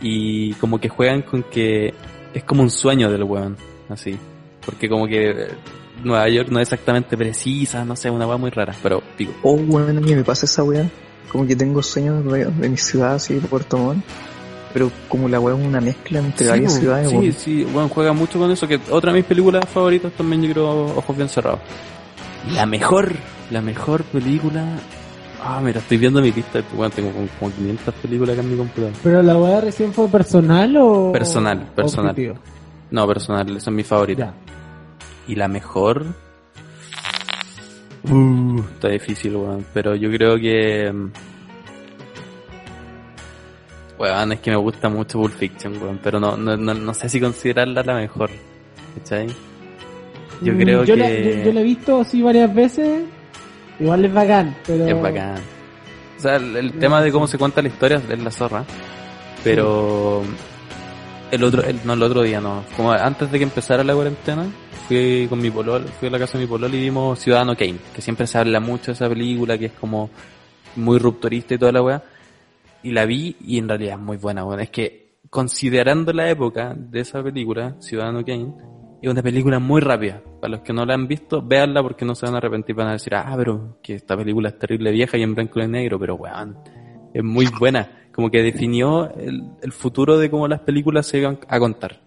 [0.01, 1.93] Y como que juegan con que
[2.33, 3.55] es como un sueño del weón,
[3.89, 4.17] así.
[4.65, 5.47] Porque como que eh,
[6.03, 9.33] Nueva York no es exactamente precisa, no sé, una weá muy rara, pero pico.
[9.43, 10.89] Oh, bueno, a mí me pasa esa weá.
[11.31, 14.03] Como que tengo sueños de, de mi ciudad, así, de Puerto Montt.
[14.73, 18.11] Pero como la weá es una mezcla entre varias po, ciudades, sí, sí, bueno, juega
[18.11, 21.59] mucho con eso, que otra de mis películas favoritas también yo creo Ojos Bien Cerrados.
[22.55, 23.13] La mejor,
[23.51, 24.65] la mejor película...
[25.45, 28.57] Ah, mira, estoy viendo mi lista, bueno, tengo como, como 500 películas acá en mi
[28.57, 28.93] computador.
[29.03, 31.11] Pero la weá recién fue personal o.
[31.11, 32.11] Personal, personal.
[32.11, 32.35] objetivo?
[32.91, 34.25] No, personal, esa es mi favorita.
[34.25, 34.42] Ya.
[35.27, 36.05] Y la mejor...
[38.09, 40.91] Uh, está difícil, weón, pero yo creo que...
[40.91, 41.11] mm,
[43.97, 47.07] Weón, es que me gusta mucho Pulp Fiction, weón, pero no, no, no, no sé
[47.07, 48.29] si considerarla la mejor.
[48.97, 49.27] ¿Cachai?
[50.41, 53.03] Yo Mm, creo yo que La, yo, yo la he visto así varias veces.
[53.79, 54.85] Igual es bacán, pero.
[54.85, 55.35] es bacán.
[56.17, 58.65] O sea, el, el tema de cómo se cuenta la historia es la zorra.
[59.43, 60.23] Pero
[61.31, 62.63] el otro, el, no el otro día, no.
[62.75, 64.45] Como antes de que empezara la cuarentena,
[64.87, 67.77] fui con mi polol, fui a la casa de mi polol y vimos Ciudadano Kane,
[67.93, 70.09] que siempre se habla mucho de esa película, que es como
[70.75, 72.03] muy rupturista y toda la weá.
[72.83, 74.59] Y la vi y en realidad es muy buena, weón.
[74.59, 78.53] Es que considerando la época de esa película, Ciudadano Kane,
[79.01, 80.21] es una película muy rápida.
[80.41, 82.89] Para los que no la han visto, véanla porque no se van a arrepentir, van
[82.89, 85.97] a decir, ah, pero que esta película es terrible vieja y en blanco y negro,
[85.97, 86.57] pero weón,
[87.13, 88.09] es muy buena.
[88.13, 91.99] Como que definió el, el futuro de cómo las películas se iban a contar.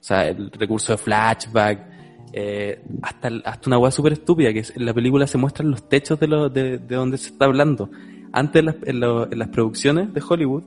[0.00, 1.93] O sea, el recurso de flashback,
[2.36, 6.18] eh, hasta, hasta una weá súper estúpida, que en la película se muestran los techos
[6.18, 7.90] de, lo, de, de donde se está hablando.
[8.32, 10.64] antes en las, en lo- en las producciones de Hollywood,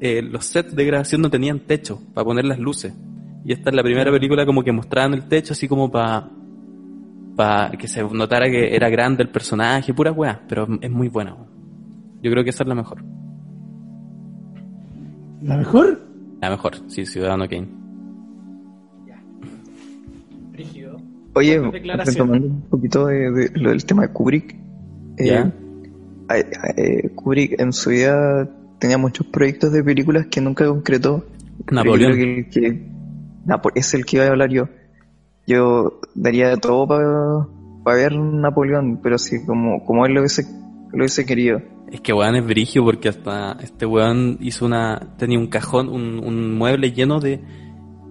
[0.00, 2.94] eh, los sets de grabación no tenían techo para poner las luces.
[3.44, 6.28] Y esta es la primera película como que mostraban el techo así como para
[7.34, 11.36] para que se notara que era grande el personaje, pura weá, pero es muy buena.
[12.20, 12.98] Yo creo que esa es la mejor.
[15.42, 16.00] ¿La mejor?
[16.40, 17.68] La mejor, sí, Ciudadano Kane.
[21.34, 24.54] Oye, retomando un poquito de, de lo del tema de Kubrick.
[25.18, 25.52] eh, ¿Ya?
[26.34, 26.44] eh,
[26.76, 28.48] eh, Kubrick en su vida
[28.78, 31.24] tenía muchos proyectos de películas que nunca concretó.
[31.70, 32.12] Napoleón.
[32.12, 32.88] creo que el que
[33.46, 34.68] Napo- es el que iba a hablar yo.
[35.46, 37.48] Yo daría todo
[37.84, 40.42] para ver Napoleón, pero sí, como, como él lo hubiese,
[40.92, 41.60] lo hubiese querido.
[41.90, 46.18] Es que weón es brigio porque hasta este weón hizo una, tenía un cajón, un,
[46.22, 47.40] un mueble lleno de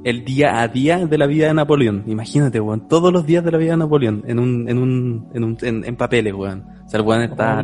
[0.10, 2.03] el día a día de la vida de Napoleón.
[2.08, 5.43] Imagínate, weón, todos los días de la vida de Napoleón en un, en un, en
[5.43, 6.64] un, en, en papeles, weón.
[6.86, 7.62] O sea, el weón está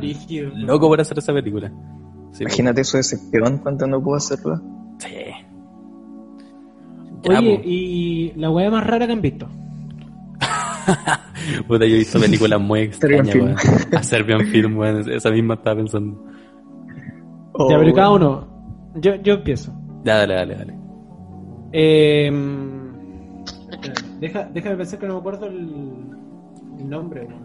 [0.55, 1.71] loco por hacer esa película.
[2.33, 4.59] Sí, Imagínate eso de Cepedón cuando no pudo hacerlo.
[4.97, 5.07] Sí.
[7.23, 7.61] Ya, Oye, po.
[7.63, 9.47] y la weá más rara que han visto.
[11.67, 13.55] Puta, yo he visto películas muy extrañas, weón.
[13.95, 15.09] A Serbian Film, weón.
[15.09, 16.21] Esa misma estaba pensando.
[17.69, 18.47] ya, pero Oh, cada uno.
[18.95, 19.73] Yo, yo empiezo.
[20.03, 20.82] Ya, dale, dale, dale.
[21.73, 22.31] Eh,
[24.19, 25.57] deja, déjame pensar que no me acuerdo el,
[26.79, 27.25] el nombre.
[27.25, 27.41] weón.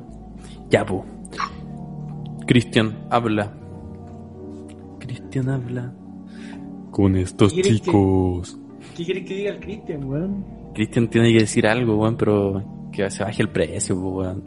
[0.71, 1.03] Ya, pu.
[2.47, 3.53] Cristian, habla.
[4.99, 5.93] Cristian, habla.
[6.91, 8.59] Con estos ¿Quieres que- chicos.
[8.97, 10.45] ¿Qué quieres que diga el Cristian, weón?
[10.75, 12.63] Cristian tiene que decir algo, weón, pero
[12.93, 14.43] que se baje el precio, weón.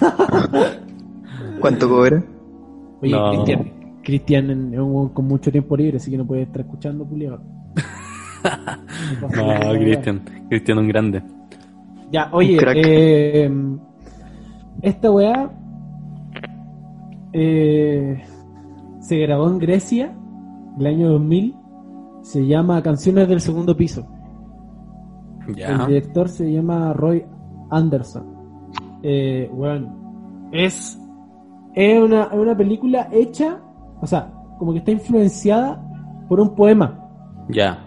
[1.60, 2.22] ¿Cuánto cobra?
[3.02, 3.30] Oye, No.
[3.32, 3.72] Cristian.
[4.02, 7.38] Cristian es un weón con mucho tiempo libre, así que no puede estar escuchando, culiao.
[8.44, 10.20] No, Cristian.
[10.48, 11.22] Cristian un grande.
[12.10, 13.50] Ya, oye, eh,
[14.82, 15.50] esta weá
[17.32, 18.22] eh,
[19.00, 20.14] se grabó en Grecia
[20.78, 21.56] el año 2000.
[22.22, 24.06] Se llama Canciones del Segundo Piso.
[25.48, 25.86] El Ya.
[25.86, 27.24] director se llama Roy
[27.70, 28.24] Anderson.
[29.02, 30.98] Eh, bueno, es,
[31.74, 33.60] es una, es una película hecha,
[34.00, 35.82] o sea, como que está influenciada
[36.28, 36.98] por un poema.
[37.50, 37.83] Ya.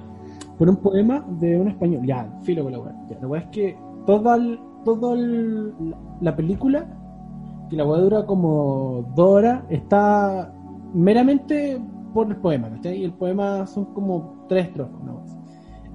[0.58, 2.05] Por un poema de un español.
[2.05, 2.95] Ya, filo con la weá.
[3.22, 5.74] La weá es que toda, el- todo el-
[6.22, 6.86] la película,
[7.70, 10.53] que la weá dura como dos horas, está
[10.93, 11.80] meramente
[12.14, 13.01] por el poema, ¿cachai?
[13.01, 15.38] Y el poema son como tres estrofas, cosa.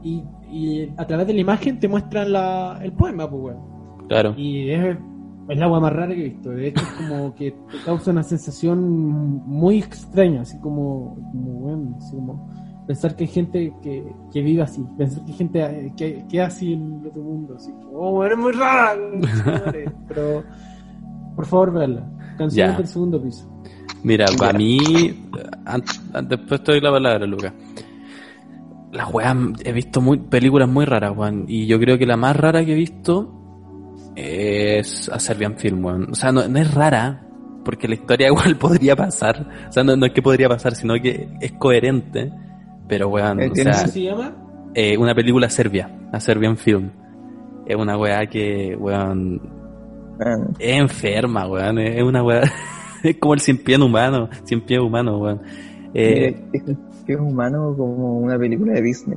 [0.02, 4.06] Y, y a través de la imagen te muestran la, el poema, pues weón.
[4.08, 4.34] Claro.
[4.36, 4.96] Y es,
[5.48, 6.50] es la agua más rara que he visto.
[6.50, 11.94] De hecho, es como que te causa una sensación muy extraña, así como, como, bueno,
[11.96, 12.48] así como
[12.86, 16.40] pensar que hay gente que, que vive así, pensar que hay gente eh, que, que
[16.40, 18.96] así en el otro mundo, así, oh, eres muy rara,
[20.08, 20.42] pero
[21.34, 22.08] por favor, verla.
[22.38, 22.76] Canciones Ya.
[22.78, 23.48] del segundo piso.
[24.02, 24.78] Mira, para mí,
[26.28, 27.52] después te doy la palabra, Lucas.
[28.90, 31.44] Las weas, he visto muy, películas muy raras, weón.
[31.48, 33.32] Y yo creo que la más rara que he visto
[34.16, 36.10] es a Serbian Film, weón.
[36.10, 37.26] O sea, no, no es rara,
[37.64, 39.48] porque la historia igual podría pasar.
[39.68, 42.30] O sea, no, no es que podría pasar, sino que es coherente.
[42.92, 44.32] Pero, weón, Eh, o sea, ¿Cómo se llama?
[44.74, 46.90] eh, una película serbia, a Serbian Film.
[47.64, 49.40] Es una weá que, weón,
[50.20, 51.78] Ah, es enferma, weón.
[51.78, 52.42] Es una weá.
[53.02, 54.28] es como el cien pies humano.
[54.44, 55.40] Cien pies humano, weón.
[55.94, 56.76] Eh, mira,
[57.06, 59.16] es, humano como una película de Disney.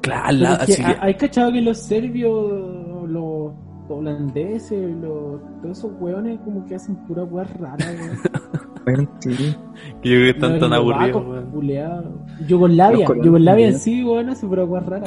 [0.00, 3.52] claro, Pero la- es que así que- ha- ¿Hay cachado que los serbios, los
[3.90, 8.18] holandeses, los, todos esos hueones como que hacen pura weá rara, weón?
[8.86, 11.50] Que yo creo que están Los tan aburridos, weón.
[11.50, 12.04] culeados.
[12.46, 15.04] Yugoslavia, Los coreanos Yugoslavia en sí, weón, hace pura weá rara.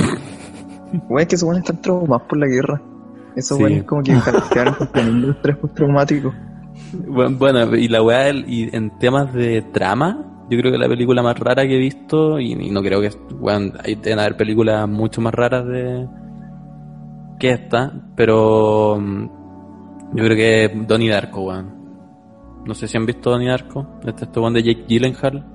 [1.07, 2.81] Bueno, es que esos buenos están traumados por la guerra.
[3.35, 3.63] Esos Sí.
[3.63, 4.13] buenos como que
[4.51, 6.33] quedaron con un estrés postraumático.
[7.07, 11.21] Bueno, Bueno, y la weá, y en temas de trama, yo creo que la película
[11.21, 14.89] más rara que he visto, y, y no creo que, weón, hay deben haber películas
[14.89, 16.07] mucho más raras de
[17.39, 19.23] que esta, pero mm,
[20.15, 21.78] yo creo que es Donnie Darko, weón.
[22.65, 25.45] No sé si han visto Donnie Darko, este es este de Jake Gyllenhaal.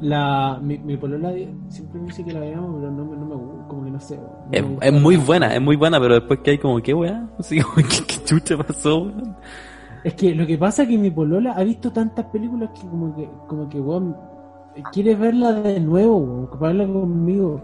[0.00, 1.32] La, mi, mi polola
[1.68, 4.00] siempre me dice que la veamos, pero no, me- no me gusta, como que no
[4.00, 4.16] sé.
[4.18, 7.28] No Es, es muy buena, es muy buena, pero después que hay como, ¿qué weá?
[7.38, 9.36] Así como, ¿qué, qué chucha pasó, weón?
[10.02, 13.14] Es que lo que pasa es que mi polola ha visto tantas películas que como
[13.16, 14.14] que, como que, weón,
[14.92, 17.62] quiere verla de nuevo, weón, para verla conmigo.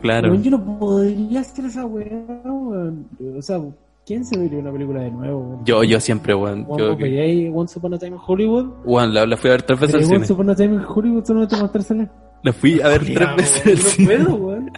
[0.00, 0.30] Claro.
[0.30, 3.06] Weón, yo no podría hacer esa weá, weón.
[3.36, 3.60] O sea,
[4.06, 5.38] ¿quién se vería una película de nuevo?
[5.40, 5.64] weón?
[5.64, 6.64] Yo, yo siempre, weón.
[6.66, 8.66] Weón, Yo, ¿vos veríais Once Upon a Time in Hollywood?
[8.84, 10.18] weón, la, la fui a ver tres veces al ¿Veríais cine.
[10.22, 12.08] Once Upon a Time in Hollywood solo no te mostrárselas?
[12.42, 14.06] La fui a ver tres veces al no cine.
[14.24, 14.70] puedo, weón.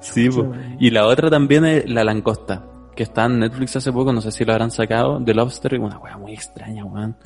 [0.00, 0.76] Sí, weón.
[0.78, 2.64] Y la otra también es La Langosta,
[2.96, 5.98] que está en Netflix hace poco, no sé si lo habrán sacado, The Lobster, una
[5.98, 7.16] weá muy extraña, weón.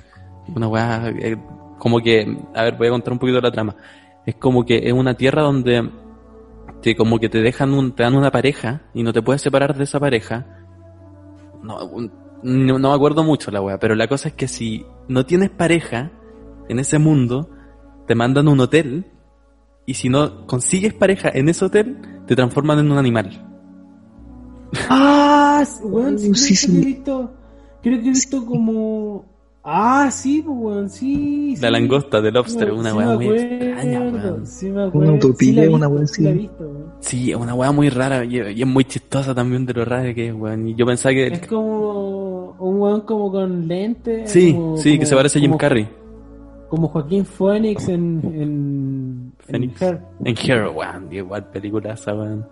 [0.55, 1.37] Una weá, eh,
[1.79, 3.75] como que, a ver, voy a contar un poquito la trama.
[4.27, 5.89] Es como que es una tierra donde
[6.85, 9.75] te, como que te dejan un, te dan una pareja y no te puedes separar
[9.75, 10.45] de esa pareja.
[11.63, 11.79] No,
[12.43, 15.49] no, no me acuerdo mucho la weá, pero la cosa es que si no tienes
[15.49, 16.13] pareja
[16.69, 17.49] en ese mundo,
[18.07, 19.07] te mandan a un hotel
[19.87, 23.51] y si no consigues pareja en ese hotel, te transforman en un animal.
[24.91, 26.83] Ah, sí, creo sí, que sí.
[26.83, 27.33] he visto.
[27.83, 29.25] Creo que he visto como.
[29.67, 31.57] Ah, sí, pues, weón, sí.
[31.59, 31.73] La sí.
[31.73, 34.47] langosta del lobster, una sí weá me muy acuerdo, extraña, weón.
[34.47, 35.15] Sí, me acuerdo.
[35.15, 36.51] utopía, sí la he una visto, weá sí.
[37.01, 40.13] Sí, es una weá muy rara y, y es muy chistosa también de lo rara
[40.13, 40.69] que es, weón.
[40.69, 41.29] Y yo pensaba que...
[41.29, 44.31] Es como un weón como con lentes.
[44.31, 45.89] sí, como- sí, que se parece a Jim Carrey.
[46.69, 48.21] Como Joaquín Phoenix en.
[48.35, 49.81] en, Phoenix.
[49.81, 50.01] en Her.
[50.25, 51.11] En Hero, weón.
[51.13, 52.47] Igual peliculaza, weón.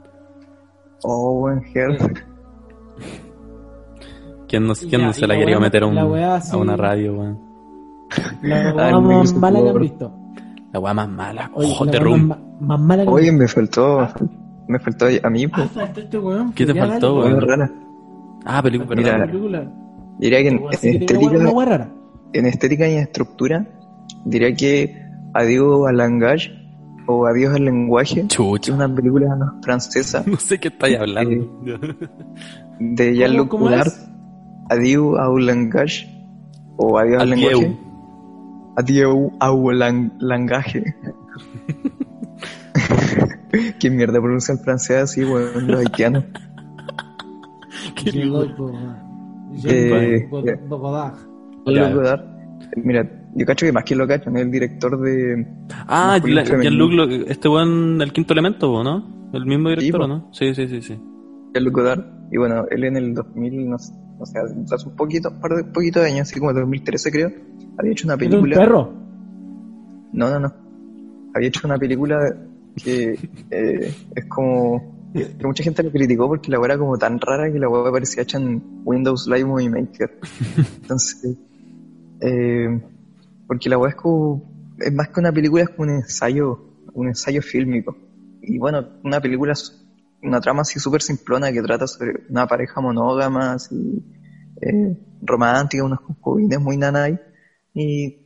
[1.02, 1.98] Oh, buen Her.
[4.53, 6.32] ¿Quién no, quién ya, no se la la quería weá- meter a, un- la weá
[6.34, 7.38] a así- una radio, weón?
[8.42, 10.12] La weá más mala que han visto.
[10.74, 11.50] La weá más mala.
[11.55, 12.26] Oye, weá Room.
[12.28, 14.09] Más, más mala que han Oye, me faltó,
[14.68, 15.96] me faltó a mí, Ah, pues.
[15.96, 16.53] este weón.
[16.53, 17.40] ¿Qué te faltó, weón?
[17.40, 17.70] Rara.
[18.44, 19.28] Ah, película, Mira, perdón.
[19.30, 19.72] película.
[20.18, 21.14] Diría que en, una estética,
[22.34, 23.66] en estética y en estructura,
[24.26, 25.00] diría que
[25.34, 26.53] Adiós al langage
[27.07, 29.28] o Adiós al lenguaje, es una película
[29.62, 31.48] francesa No sé qué estáis hablando.
[32.78, 33.88] de Jean-Luc ¿Cómo Godard.
[34.68, 36.08] Al langage
[36.76, 37.60] o Adiós al Adieu.
[37.60, 37.78] lenguaje.
[38.76, 40.82] Adiós al lang- langaje.
[43.78, 45.66] ¿Qué mierda pronuncia el francés así, weón?
[45.66, 46.24] Los haitianos.
[47.96, 48.26] Qué.
[48.26, 48.50] Godard.
[49.64, 50.28] Eh,
[51.94, 52.20] Godard.
[52.76, 54.38] Mira, yo cacho que más que lo cacho, ¿no?
[54.38, 55.46] El director de.
[55.86, 56.18] Ah.
[56.22, 59.28] Jean-Luc, este weón, el quinto elemento, ¿o ¿no?
[59.34, 60.02] El mismo director.
[60.02, 60.28] ¿o ¿no?
[60.32, 60.98] Sí, sí, sí, sí.
[61.55, 62.05] Jean-Luc Godard.
[62.30, 65.53] Y bueno, él en el 2000, no sé, o sea, hace un poquito, un par
[65.55, 67.30] de poquito de años, así como el 2013 creo,
[67.78, 68.57] había hecho una ¿Era un película.
[68.57, 68.92] perro?
[70.12, 70.53] No, no, no.
[71.34, 72.18] Había hecho una película
[72.82, 73.18] que
[73.50, 75.11] eh, es como.
[75.14, 77.90] que mucha gente lo criticó porque la weá era como tan rara que la weá
[77.90, 80.18] parecía hecha en Windows Live Movie Maker.
[80.82, 81.36] Entonces.
[82.20, 82.80] eh,
[83.46, 84.50] porque la weá es como.
[84.78, 86.59] Es más que una película, es como un ensayo.
[86.94, 87.96] Un ensayo fílmico.
[88.42, 89.55] Y bueno, una película.
[90.23, 94.03] Una trama así súper simplona que trata sobre una pareja monógama, así.
[94.61, 97.18] eh, romántica, unos concubines muy nanay.
[97.75, 98.18] Y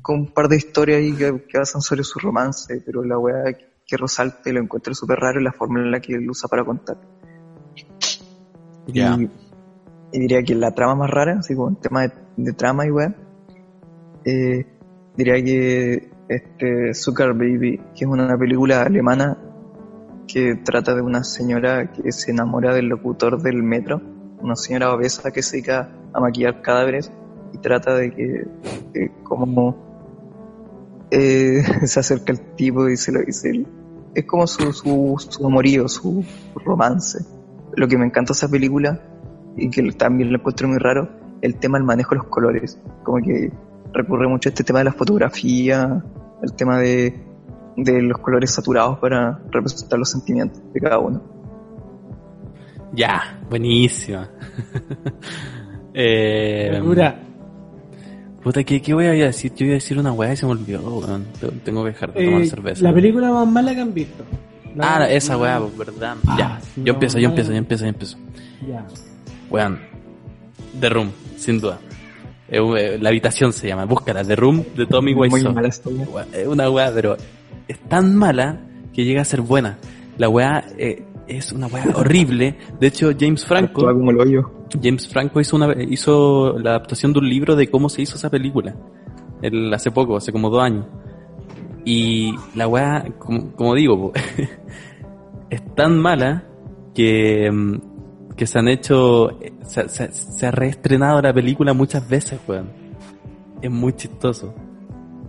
[0.00, 3.56] con un par de historias ahí que, que basan sobre su romance, pero la weá
[3.86, 6.64] que resalte lo encuentro súper raro en la forma en la que él usa para
[6.64, 6.96] contar.
[8.86, 12.86] Y, y diría que la trama más rara, así como en tema de, de trama
[12.86, 13.14] y weá,
[14.24, 14.66] eh,
[15.16, 19.36] diría que este Zucker Baby, que es una película alemana
[20.26, 24.00] que trata de una señora que se enamora del locutor del metro,
[24.40, 27.10] una señora obesa que se dedica a maquillar cadáveres
[27.52, 28.44] y trata de que
[28.92, 29.76] de cómo
[31.10, 33.64] eh, se acerca el tipo y se lo dice
[34.14, 36.24] es como su, su, su amorío, su
[36.64, 37.24] romance.
[37.74, 39.00] Lo que me encanta esa película
[39.56, 41.08] y que también lo encuentro muy raro,
[41.40, 42.78] el tema del manejo de los colores.
[43.02, 43.50] Como que
[43.92, 46.04] recurre mucho a este tema de la fotografía,
[46.42, 47.31] el tema de,
[47.76, 51.22] de los colores saturados para representar los sentimientos de cada uno.
[52.94, 54.28] Ya, buenísima.
[55.94, 56.80] eh,
[58.42, 59.52] puta, ¿qué, ¿qué voy a decir?
[59.54, 61.24] Yo iba a decir una weá y se me olvidó, weón.
[61.40, 62.82] Te- Tengo que dejar de tomar Eh, cerveza.
[62.84, 64.24] la película más mala que han visto.
[64.74, 66.16] La- Ah, esa weá, pues, verdad.
[66.26, 68.18] Ah, ya, yo no, empiezo, yo empiezo, yo empiezo, yo empiezo.
[68.68, 68.86] Ya.
[69.50, 69.78] Weón,
[70.80, 71.78] The Room, sin duda.
[72.48, 75.52] Eh, we- la habitación se llama, búscala, The Room de Tommy Muy Wiseau.
[75.54, 76.06] mala esta weá.
[76.08, 77.16] Weón, Es una weá, pero
[77.72, 78.60] es tan mala
[78.92, 79.78] que llega a ser buena.
[80.18, 82.56] La weá eh, es una weá horrible.
[82.78, 84.50] De hecho, James Franco, como hoyo.
[84.82, 88.30] James Franco hizo una hizo la adaptación de un libro de cómo se hizo esa
[88.30, 88.74] película.
[89.42, 90.86] Él hace poco, hace como dos años.
[91.84, 94.12] Y la weá, como, como digo,
[95.50, 96.44] es tan mala
[96.94, 102.38] que, mm, que se han hecho, se, se- se ha reestrenado la película muchas veces,
[102.46, 102.68] weón.
[103.60, 104.54] Es muy chistoso.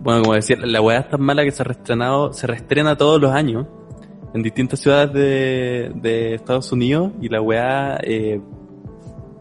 [0.04, 3.18] Bueno, como decía, la weá es tan mala que se ha reestrenado, se reestrena todos
[3.18, 3.66] los años
[4.34, 8.38] en distintas ciudades de, de Estados Unidos y la weá, eh,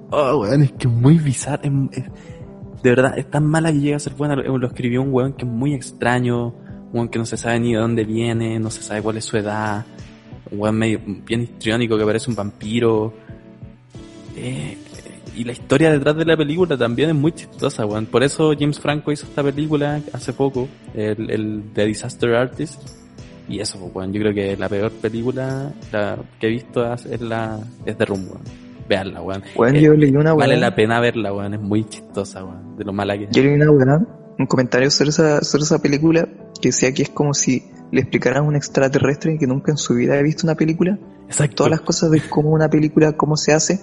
[0.09, 3.99] oh, weón, es que es muy bizarra, de verdad, es tan mala que llega a
[3.99, 4.37] ser buena.
[4.37, 7.59] Lo, lo escribió un weón que es muy extraño, un weón que no se sabe
[7.59, 9.85] ni de dónde viene, no se sabe cuál es su edad,
[10.49, 13.13] un weón medio, bien histriónico que parece un vampiro.
[14.37, 14.77] Eh,
[15.35, 18.05] y la historia detrás de la película también es muy chistosa, weón.
[18.05, 22.81] Por eso James Franco hizo esta película hace poco, el, el The Disaster Artist.
[23.49, 27.21] Y eso, pues, weón, yo creo que la peor película la que he visto es,
[27.21, 28.41] la es The Room, weón.
[28.87, 29.43] Veanla, weón.
[29.55, 31.53] Weón, Eh, yo leí una Vale la pena verla, weón.
[31.53, 32.77] Es muy chistosa, weón.
[32.77, 33.29] De lo mala que es.
[33.31, 34.01] Yo leí una weá,
[34.37, 36.27] un comentario sobre esa, sobre esa película
[36.61, 39.93] que decía que es como si le explicaran a un extraterrestre que nunca en su
[39.93, 41.55] vida había visto una película, Exacto.
[41.57, 43.81] todas las cosas de cómo una película, cómo se hace,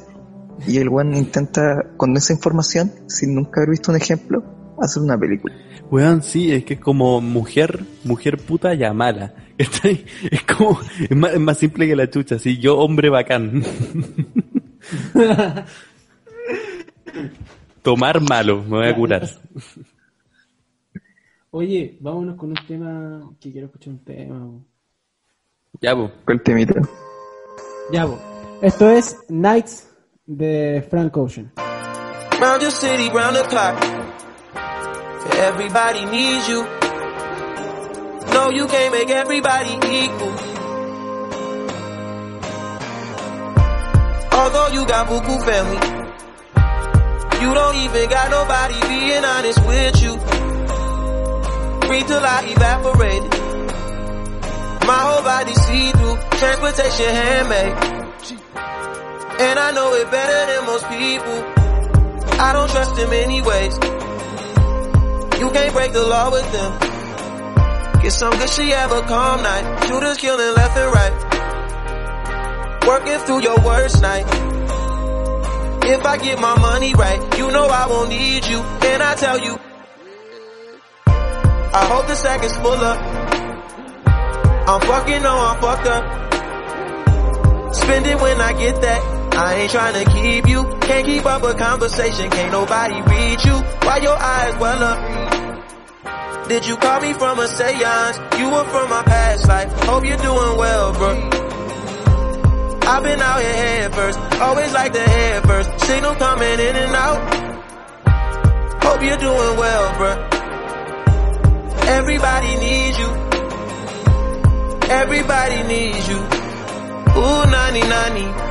[0.66, 4.42] y el weón intenta, con esa información, sin nunca haber visto un ejemplo,
[4.78, 5.54] hacer una película.
[5.90, 9.34] Weón, sí, es que es como mujer, mujer puta ya mala.
[9.58, 10.04] ¿Cachai?
[10.30, 13.62] Es como, es más, es más simple que la chucha, sí, yo hombre bacán.
[17.82, 19.28] Tomar malo, me voy a curar.
[21.52, 24.38] Oye, vámonos con un tema que quiero escuchar un tema.
[24.38, 24.64] bo.
[25.80, 26.12] Ya, pues.
[26.24, 26.80] ¿Cuál temita?
[27.92, 28.18] Ya, bo.
[28.62, 29.89] Esto es Nights
[30.31, 31.51] de Frank Ocean.
[32.41, 33.76] Round your city, round the clock.
[35.37, 36.62] Everybody needs you.
[38.33, 40.35] No, you can't make everybody equal.
[44.33, 45.81] Although you got buku family,
[47.43, 50.12] you don't even got nobody being honest with you.
[51.89, 53.24] Free till I evaporate.
[54.87, 58.01] My whole body see through, transportation handmade.
[59.41, 61.38] And I know it better than most people.
[62.38, 63.74] I don't trust them anyways.
[65.41, 66.72] You can't break the law with them.
[68.03, 69.86] Get some good shit, have a calm night.
[69.86, 71.14] Shooters killing left and right.
[72.86, 74.26] Working through your worst night.
[75.84, 78.59] If I get my money right, you know I won't need you.
[78.59, 79.59] And I tell you,
[81.07, 82.99] I hope the sack is full up.
[84.68, 86.05] I'm fucking, no, I'm fucked up.
[87.74, 89.20] Spend it when I get that.
[89.43, 90.64] I ain't trying to keep you.
[90.82, 92.28] Can't keep up a conversation.
[92.30, 93.57] Can't nobody read you.
[93.88, 96.47] Why your eyes well up?
[96.47, 98.18] Did you call me from a seance?
[98.38, 99.72] You were from my past life.
[99.84, 101.12] Hope you're doing well, bro.
[102.82, 104.18] I've been out here head first.
[104.43, 105.86] Always like the head first.
[105.86, 107.20] Signal coming in and out.
[108.84, 110.12] Hope you're doing well, bro.
[111.88, 113.09] Everybody needs you.
[114.91, 116.18] Everybody needs you.
[117.16, 118.49] Ooh, 90 90.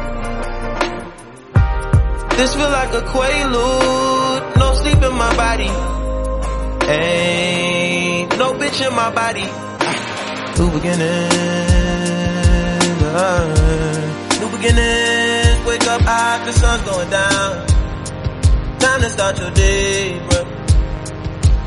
[2.40, 4.56] This feel like a quaalude.
[4.56, 5.72] No sleep in my body.
[6.88, 9.44] Ain't no bitch in my body.
[10.58, 11.34] New beginnings.
[13.24, 13.44] uh,
[14.40, 15.68] new beginnings.
[15.68, 17.68] Wake up high, the sun's going down.
[18.80, 20.46] Time to start your day, bro.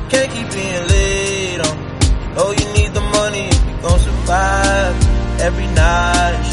[0.08, 1.76] Can't keep being late on.
[2.34, 4.96] Know you need the money if you gon' survive.
[5.38, 6.46] Every night,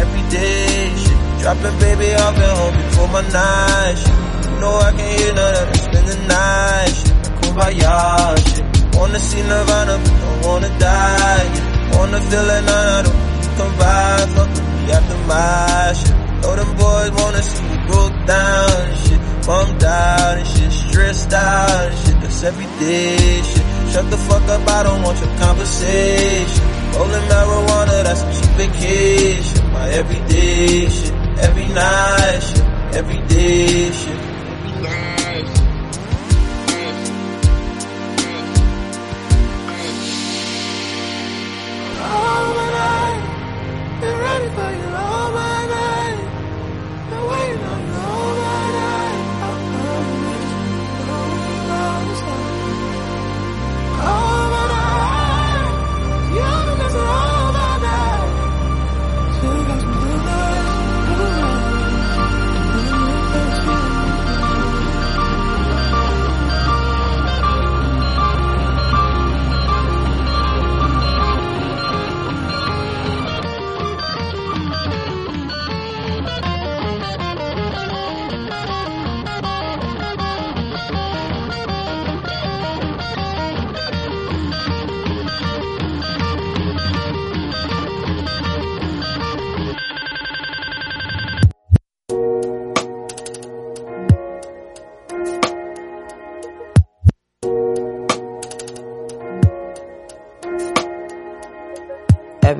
[0.00, 1.05] every day,
[1.46, 4.50] Dropping baby off at home before my night, shit.
[4.50, 5.78] You know I can't hear none of that.
[5.78, 7.14] Spend the night, shit.
[7.38, 8.66] Kumbaya, shit.
[8.98, 11.46] Wanna see Nirvana, but don't wanna die.
[11.54, 11.98] Yeah.
[11.98, 14.26] Wanna feel that none of them come by.
[14.34, 16.16] Fuck me after my shit.
[16.42, 19.20] Know them boys wanna see me broke down and shit.
[19.46, 20.72] Bummed out and shit.
[20.72, 22.20] Stressed out and shit.
[22.22, 23.66] That's everyday shit.
[23.94, 26.64] Shut the fuck up, I don't want your conversation.
[26.98, 29.72] Rolling marijuana, that's some cheap vacation.
[29.72, 31.15] My everyday shit.
[31.38, 32.64] Every night shit.
[32.96, 35.15] Everyday shit.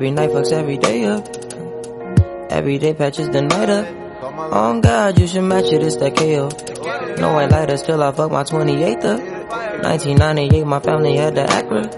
[0.07, 1.27] Every night fucks every day up.
[2.49, 4.53] Every day patches the night up.
[4.53, 6.47] On God, you should match it, it's that KO.
[7.19, 9.19] No white lighters till I fuck my 28th up.
[9.83, 11.91] 1998, my family had the Acura.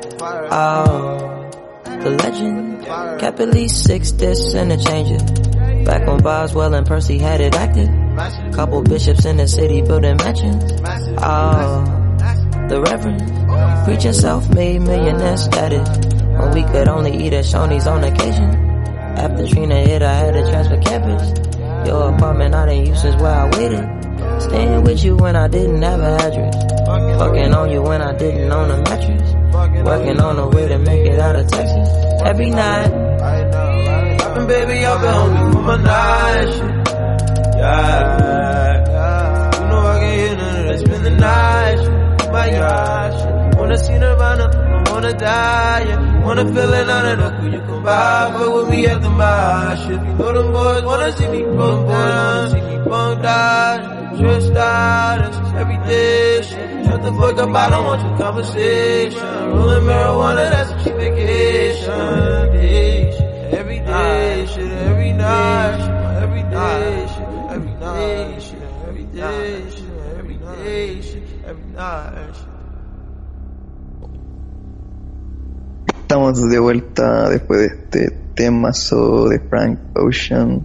[0.50, 1.52] Oh,
[1.86, 2.84] the legend.
[3.20, 5.24] Kept at least six discs and a changer.
[5.86, 7.90] Back when Boswell and Percy had it active.
[8.56, 10.64] Couple bishops in the city building mansions.
[11.20, 11.86] Oh,
[12.70, 13.86] the Reverend.
[13.86, 16.09] Preaching self-made millionaire status.
[16.40, 18.50] When we could only eat at Shoney's on occasion.
[19.18, 21.34] After Trina hit, I had to transfer campus.
[21.88, 24.42] Your apartment I didn't use since where I waited.
[24.42, 26.56] Staying with you when I didn't have a address.
[27.20, 29.34] Fucking on you when I didn't own a mattress.
[29.86, 31.90] Working on the way to make it out of Texas.
[32.24, 32.90] Every night.
[34.48, 36.54] Baby, I've been hungry for my night.
[37.60, 38.80] Yeah.
[39.60, 40.80] You know I can hear none of that.
[40.80, 42.32] Spend the night.
[42.32, 43.58] My yacht.
[43.58, 44.48] Wanna see Nirvana,
[45.00, 46.26] wanna die, yeah.
[46.26, 48.32] Wanna feel it out of the you come by.
[48.34, 49.10] Fuck with me at the.
[49.10, 54.18] If you know them boys wanna see me bump down, see me bump down.
[54.18, 56.86] Stressed out, that's just everyday shit.
[56.86, 59.28] Shut the fuck up, I don't want your conversation.
[59.56, 62.52] Rolling marijuana, that's a cheap vacation.
[62.52, 67.74] Day shit, every day shit, every night shit, every day shit, every
[68.42, 69.90] shit, every day shit,
[70.20, 72.49] every day shit, every night shit.
[76.12, 80.60] Estamos de vuelta después de este temazo de Frank Ocean.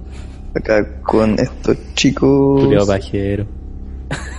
[0.56, 2.62] Acá con estos chicos.
[2.62, 3.44] Julio Pajero.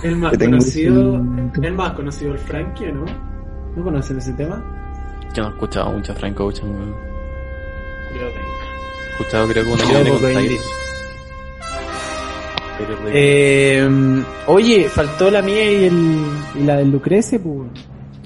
[0.02, 3.04] El más conocido, un- el más conocido, el Frankie, ¿o ¿no?
[3.76, 4.60] ¿No conocen ese tema?
[5.32, 6.94] Yo no he escuchado mucho a Frank Ocean, weón.
[8.12, 10.58] He escuchado creo que una que con de-
[13.12, 13.88] Eh,
[14.48, 16.24] oye, faltó la mía y, el,
[16.56, 17.68] y la del Lucrece, pues.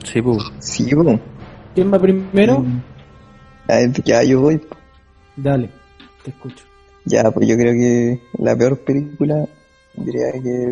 [0.02, 0.38] Sí, pues.
[0.60, 1.20] Sí, po.
[1.74, 2.64] ¿Quién va primero?
[3.68, 4.60] Ah, Ya yo voy.
[5.36, 5.70] Dale,
[6.24, 6.64] te escucho.
[7.04, 9.46] Ya, pues yo creo que la peor película,
[9.94, 10.70] diría que,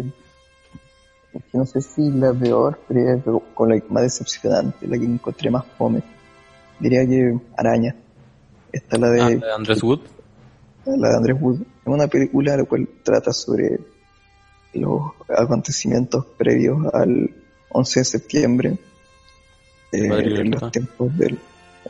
[1.35, 5.51] es que no sé si la peor, pero con la más decepcionante, la que encontré
[5.51, 6.03] más fome.
[6.79, 7.95] Diría que Araña.
[8.73, 10.01] Esta es la de, Ah, de Andrés Wood.
[10.85, 11.61] la de Andrés Wood.
[11.63, 13.79] Es una película la cual trata sobre
[14.75, 17.31] los acontecimientos previos al
[17.71, 18.79] 11 de septiembre,
[19.93, 21.39] eh, Madre en, los tiempos del,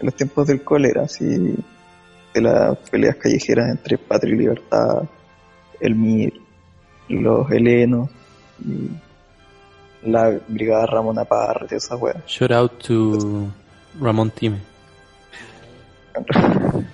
[0.00, 1.24] en los tiempos del cólera, así,
[2.34, 5.02] de las peleas callejeras entre Patria y Libertad,
[5.80, 6.34] el MIR,
[7.08, 8.10] los helenos,
[8.64, 8.90] y
[10.10, 12.22] la brigada Ramón y esa wea.
[12.26, 13.48] Shout out to
[14.00, 14.58] Ramón Time.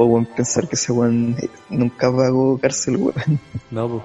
[0.00, 1.34] O weón, pensar que ese weón
[1.68, 3.40] nunca pagó cárcel, weón.
[3.68, 4.02] No, pues.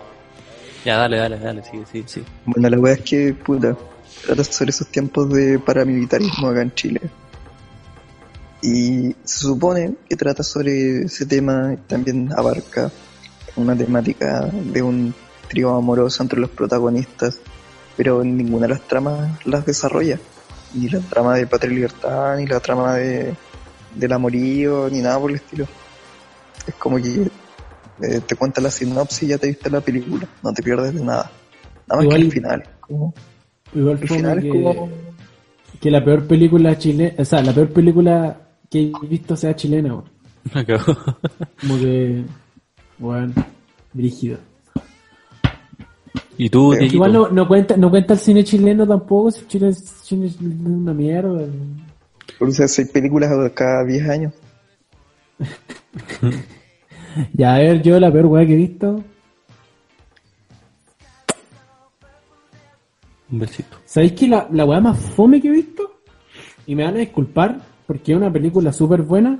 [0.83, 2.23] Ya, dale, dale, dale, sí, sí, sí.
[2.47, 3.77] Bueno, la wea es que, puta,
[4.25, 7.01] trata sobre esos tiempos de paramilitarismo acá en Chile.
[8.61, 12.91] Y se supone que trata sobre ese tema también abarca
[13.55, 15.13] una temática de un
[15.49, 17.39] trío amoroso entre los protagonistas,
[17.97, 20.17] pero ninguna de las tramas las desarrolla.
[20.73, 23.35] Ni la trama de Patria y Libertad, ni la trama de
[23.93, 25.67] del amorío, ni nada por el estilo.
[26.65, 27.29] Es como que
[28.01, 31.03] eh, te cuenta la sinopsis y ya te viste la película, no te pierdes de
[31.03, 31.29] nada.
[31.87, 32.63] Nada más Igual- que el final.
[32.79, 33.13] Como,
[33.75, 34.89] Igual final que, es como...
[35.79, 38.37] que la peor película chilena, o sea, la peor película
[38.69, 40.09] que he visto sea chilena, weón.
[40.53, 40.95] Me acabo.
[41.61, 42.23] Como que,
[42.97, 43.33] bueno,
[43.93, 44.37] brígido.
[46.37, 46.85] ¿Y tú, Pero?
[46.85, 50.39] Igual no, no cuenta, no cuenta el cine chileno tampoco, si Chile es, Chile es
[50.41, 51.45] una mierda.
[52.39, 54.33] Por eso seis películas cada 10 años.
[57.33, 59.03] Ya, a ver, yo la peor weá que he visto.
[63.33, 63.77] Un besito.
[63.83, 66.01] ¿Sabéis que la, la weá más fome que he visto?
[66.67, 69.39] Y me van a disculpar, porque es una película súper buena,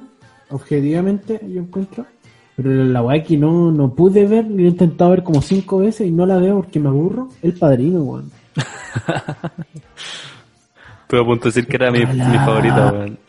[0.50, 2.08] objetivamente, yo encuentro.
[2.56, 6.08] Pero la weá que no, no pude ver, la he intentado ver como cinco veces
[6.08, 8.32] y no la veo porque me aburro, El Padrino, weón.
[11.04, 13.20] Estuve a punto de decir que era mi, favorita, weón.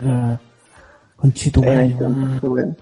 [0.00, 0.38] Ah,
[1.16, 2.76] conchito, weón.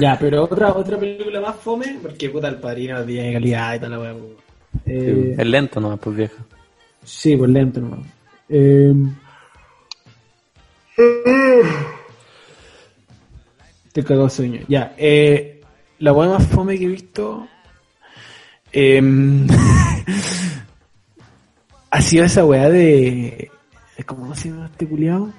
[0.00, 3.90] Ya, pero otra otra película más fome, porque puta, El Padrino tiene calidad y tal
[3.90, 4.14] la weá.
[4.14, 4.41] weón.
[4.86, 6.44] Eh, Es lento nomás, pues vieja.
[7.04, 8.00] Sí, por lento nomás.
[8.48, 8.92] Eh...
[13.92, 14.60] Te cagó sueño.
[14.68, 15.60] Ya, eh,
[15.98, 17.46] la weá más fome que he visto
[18.72, 19.46] em,
[21.90, 23.50] ha sido esa weá de...
[24.06, 25.32] ¿Cómo se llama este culiado?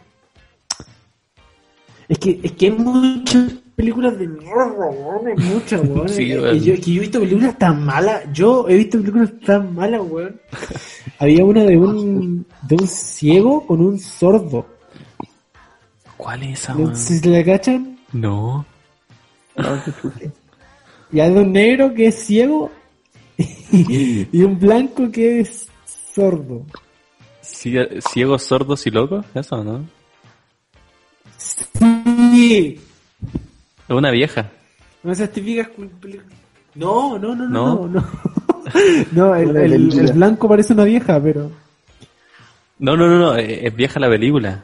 [2.07, 6.09] Es que, es que hay muchas películas de mierda, weón, hay muchas, weón.
[6.09, 9.74] Sí, que, yo, que yo he visto películas tan malas, yo he visto películas tan
[9.76, 10.39] malas, weón.
[11.19, 14.65] Había una de un, de un ciego con un sordo.
[16.17, 16.95] ¿Cuál es esa, No weón?
[16.95, 17.97] si la cachan.
[18.13, 18.65] No.
[21.11, 22.71] Y hay de un negro que es ciego
[23.71, 25.67] y un blanco que es
[26.13, 26.65] sordo.
[27.43, 29.26] Cie- ¿Ciegos, sordos y locos?
[29.36, 29.86] ¿Eso no?
[31.38, 32.80] Sí.
[33.93, 34.49] Es una vieja.
[35.03, 36.31] No esas típicas cul- películas.
[36.75, 37.87] No, no, no, ¿No?
[37.87, 38.03] no,
[39.13, 39.35] no.
[39.35, 41.51] El, blanco parece una vieja, pero.
[42.79, 43.35] No, no, no, no.
[43.35, 44.63] Es es vieja la película.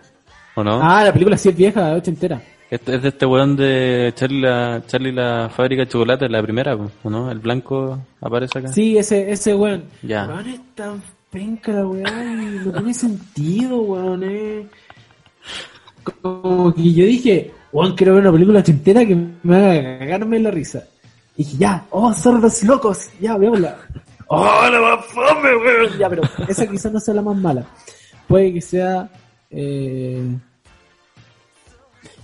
[0.55, 0.79] ¿O no?
[0.81, 2.41] Ah, la película sí es vieja, ochentera.
[2.71, 6.75] Este es de este weón de Charlie la, Charlie la fábrica de chocolate, la primera,
[6.75, 7.31] ¿o no?
[7.31, 8.67] El blanco aparece acá.
[8.69, 9.83] Sí, ese, ese weón.
[10.03, 10.25] Ya.
[10.27, 14.67] Weón es tan penca la weá y no tiene sentido, weón, eh.
[16.21, 20.51] Como que yo dije, weón, quiero ver una película ochentera que me haga cagarme la
[20.51, 20.83] risa.
[21.35, 23.77] Y dije, ya, oh, sordos locos, ya, veámosla.
[24.27, 25.97] Oh, la más fome, weón.
[25.97, 27.65] Ya, pero esa quizás no sea la más mala.
[28.27, 29.09] Puede que sea,
[29.49, 30.23] eh...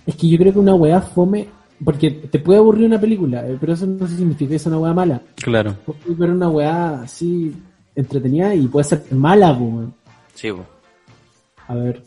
[0.06, 1.48] Es que yo creo que una weá fome,
[1.84, 4.94] porque te puede aburrir una película, eh, pero eso no significa que es una weá
[4.94, 5.20] mala.
[5.36, 5.76] Claro.
[5.84, 7.56] Puedes ver una weá así
[7.96, 9.94] entretenida y puede ser mala, weón.
[10.36, 10.64] Sí, po.
[11.68, 12.04] A ver.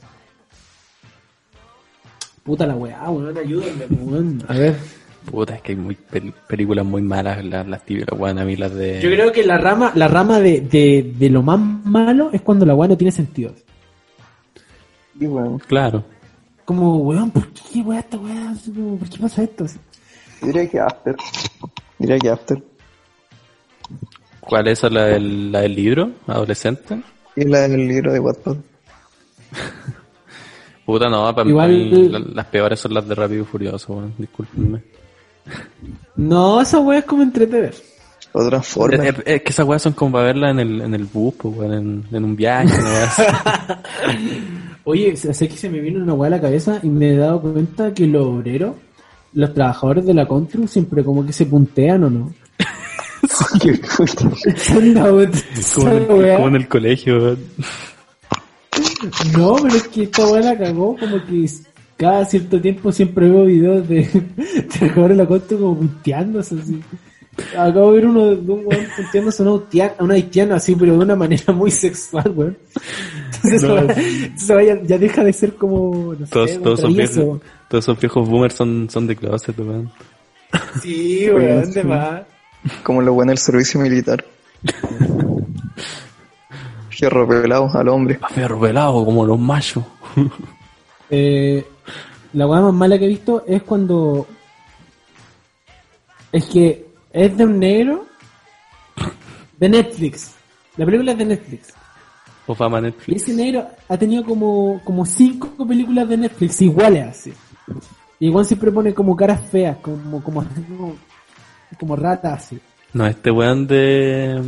[2.49, 4.43] Puta la weá, weón, ayúdenme, weón.
[4.49, 4.75] A ver.
[5.31, 8.57] Puta, es que hay muy pel- películas muy malas, las, las típicas, weón, a mí
[8.57, 9.03] las de...
[9.03, 12.65] Yo creo que la rama, la rama de, de, de lo más malo es cuando
[12.65, 13.53] la weá no tiene sentido.
[15.21, 16.03] Y bueno, Claro.
[16.65, 18.55] Como, weón, ¿por qué weá esta weá?
[18.99, 19.67] ¿Por qué pasa esto?
[20.41, 21.17] Diría que After.
[21.99, 22.63] Diría que After.
[24.41, 26.13] ¿Cuál es esa, la del, la del libro?
[26.27, 27.03] ¿Adolescente?
[27.37, 28.57] Y la del libro de Wattpad.
[30.89, 34.15] Puta, no, para Igual- mí la- las peores son las de Rápido y Furioso, weón,
[34.17, 34.81] discúlpenme.
[36.17, 37.75] No, esa weá es como entretener.
[38.33, 39.05] O Es, Transformers.
[39.19, 41.55] es- es que esas weas son como para verlas en el, en el bus, pues,
[41.59, 42.73] weón, en, en un viaje.
[44.85, 47.43] Oye, sé que se me vino una weá a la cabeza y me he dado
[47.43, 48.75] cuenta que los obreros,
[49.35, 52.33] los trabajadores de la Contru, siempre como que se puntean o no.
[53.99, 54.31] Otra-
[55.75, 57.39] como, en como en el colegio, weón.
[59.37, 61.49] No, pero es que esta weá la cagó, como que
[61.97, 64.09] cada cierto tiempo siempre veo videos de
[64.71, 66.81] trabajadores de la Contru como punteándose así.
[67.57, 70.75] Acabo de ver uno de un weón punteándose a una, haitiana- a una haitiana así,
[70.75, 72.59] pero de una manera muy sexual, weón.
[73.45, 77.85] Entonces, No, ya, ya deja de ser como, no sé, Todos, todos, esos viejos, todos
[77.85, 79.91] esos viejos boomers son, son de closet, weón.
[80.83, 82.23] Sí, weón, de más.
[82.83, 84.25] Como lo bueno del servicio militar.
[86.99, 88.19] Fierro pelado al hombre.
[88.21, 89.85] A ferro pelado, como los machos.
[91.11, 91.67] Eh,
[92.35, 94.27] la weá más mala que he visto es cuando.
[96.31, 98.05] Es que es de un negro
[99.57, 100.35] de Netflix.
[100.77, 101.73] La película es de Netflix.
[102.47, 103.23] O fama Y Netflix.
[103.23, 107.33] ese negro ha tenido como, como cinco películas de Netflix iguales así.
[108.21, 110.95] Y igual siempre pone como caras feas, como, como, como,
[111.81, 112.61] como ratas así.
[112.93, 114.43] No, este weón de...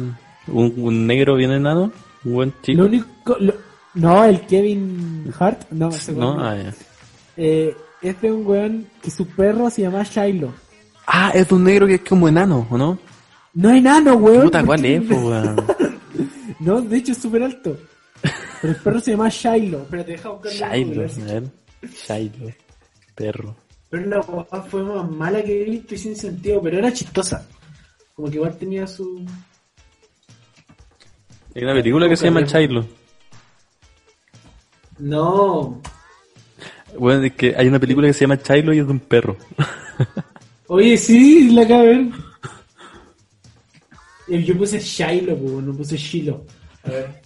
[0.46, 1.90] Un, un negro bien enano,
[2.24, 2.78] un buen chico.
[2.82, 3.36] Lo único.
[3.40, 3.54] lo-
[3.94, 6.72] no, el Kevin Hart, no, ese No, ah, ya.
[7.36, 10.52] Eh, es de un weón que su perro se llama Shiloh.
[11.06, 12.98] Ah, es de un negro que es como enano, ¿o no?
[13.54, 14.44] No enano, weón.
[14.44, 15.56] Puta, ¿por ¿cuál es, po, weón?
[16.60, 17.76] No, de hecho es súper alto.
[18.60, 19.82] Pero el perro se llama Shiloh.
[19.82, 20.74] Espérate, deja buscarlo.
[20.74, 21.44] en Shiloh, ver.
[22.06, 22.52] Shiloh.
[23.14, 23.56] Perro.
[23.88, 27.44] Pero la guapa fue más mala que he visto y sin sentido, pero era chistosa.
[28.14, 29.24] Como que igual tenía su...
[31.54, 32.86] Hay una película que se llama Shiloh.
[34.98, 35.80] No.
[36.98, 39.36] Bueno, es que hay una película que se llama Shiloh y es de un perro.
[40.68, 42.06] Oye, sí, la acabo de ver.
[44.28, 46.44] Eh, Yo puse Shiloh, no puse Shiloh.
[46.84, 47.22] A ver.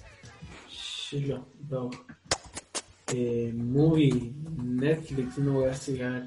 [0.70, 1.91] Shiloh, no.
[3.12, 6.25] Eh, movie, Netflix, no voy a llegar.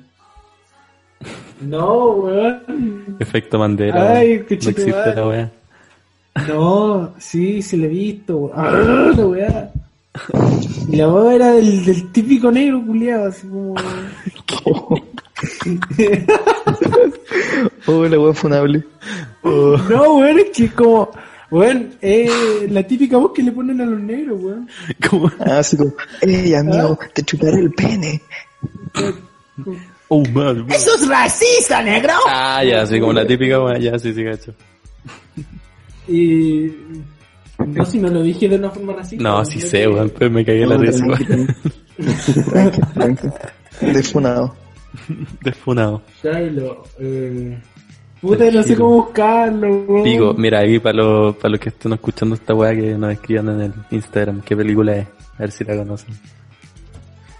[1.61, 3.17] No, weón.
[3.19, 4.17] Efecto Mandela.
[4.17, 5.51] Ay, qué no existe la weá.
[6.47, 8.51] No, sí, sí la he visto.
[8.53, 8.71] Ah,
[9.15, 9.71] la weá.
[10.89, 13.75] Y la weá era del, del típico negro culiado, así como.
[17.85, 18.83] Oh, la wea funable.
[19.43, 21.09] No, weón, es que como.
[21.49, 24.67] Weón, eh, la típica voz que le ponen a los negros, weón.
[25.09, 25.31] ¿Cómo?
[25.39, 28.21] Ah, así como, ey, amigo, te chuparé el pene.
[30.09, 30.59] Oh, man.
[30.59, 30.71] man.
[30.71, 32.13] ¡Eso es racista, negro!
[32.29, 33.77] Ah, ya, así como la típica weá.
[33.77, 34.53] Ya, sí, sí, gacho.
[36.07, 36.71] Y.
[37.65, 39.23] No, si no lo dije de una forma racista.
[39.23, 41.47] No, sí sé, que- weón, pero me cagué en la risa, weón.
[42.51, 43.27] Tranqui, tranqui.
[43.93, 44.55] Defunado.
[45.43, 46.01] Desfunado.
[46.23, 47.57] Shiloh, eh.
[48.21, 50.03] Puta, no sé cómo buscarlo, weón.
[50.03, 53.49] Digo, mira, ahí para los, para los que estén escuchando esta weá que nos escriban
[53.49, 55.07] en el Instagram, ¿qué película es?
[55.35, 56.15] A ver si la conocen.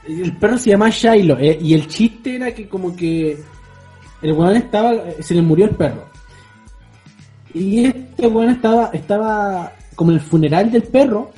[0.08, 3.38] El perro se llama Shiloh, eh, y el chiste era que como que
[4.22, 6.06] el weón estaba, se le murió el perro.
[7.58, 11.32] Y este weón estaba, estaba como en el funeral del perro,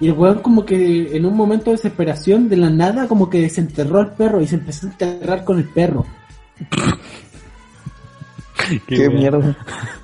[0.00, 3.42] y el weón como que en un momento de desesperación, de la nada, como que
[3.42, 6.06] desenterró al perro y se empezó a enterrar con el perro.
[8.86, 9.56] Qué mierda.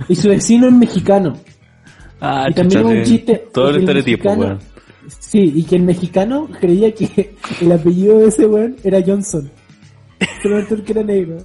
[0.09, 1.37] Y su vecino es mexicano.
[2.21, 3.13] Ah, y también un sí.
[3.13, 3.49] chiste.
[3.53, 4.59] Todo el estereotipo, weón.
[5.19, 9.51] Sí, y que el mexicano creía que el apellido de ese weón era Johnson.
[10.43, 11.39] Solamente porque era negro.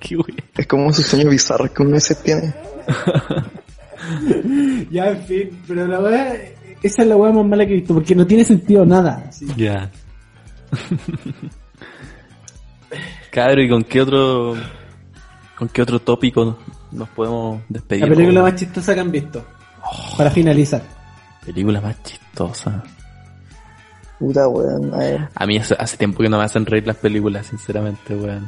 [0.00, 0.36] Qué wey.
[0.56, 2.54] Es como esos sueños bizarros que uno a veces tiene.
[4.90, 6.34] Ya, en fin, pero la weá,
[6.82, 9.28] esa es la weá más mala que he visto, porque no tiene sentido nada.
[9.56, 9.90] Ya.
[13.30, 14.54] Cabro, ¿y con qué otro
[15.56, 16.58] con qué otro tópico
[16.92, 18.08] nos podemos despedir?
[18.08, 19.44] La película más chistosa que han visto.
[20.16, 20.82] Para finalizar.
[21.44, 22.82] Película más chistosa.
[24.18, 24.94] Puta, weón.
[24.94, 25.28] A ver.
[25.34, 28.46] A mí hace, hace tiempo que no me hacen reír las películas, sinceramente, weón.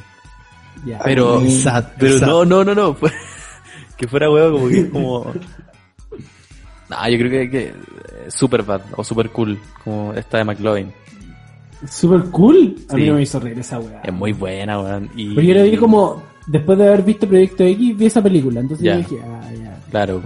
[0.87, 0.99] Ya.
[1.05, 2.27] Pero, Sad, pero sad.
[2.27, 2.97] no, no, no, no.
[3.97, 5.33] que fuera weón, como que es como.
[6.89, 7.73] No, yo creo que, que
[8.29, 10.93] super bad o super cool, como esta de McLovin.
[11.89, 12.77] Super cool.
[12.91, 13.09] A mí Sí.
[13.09, 14.01] no me hizo reír esa weá.
[14.03, 15.11] Es muy buena, weón.
[15.17, 18.61] Y, Porque yo la vi como, después de haber visto Proyecto X, vi esa película.
[18.61, 18.93] Entonces Ya.
[18.95, 19.79] yo dije, ah, ya.
[19.91, 20.23] Claro.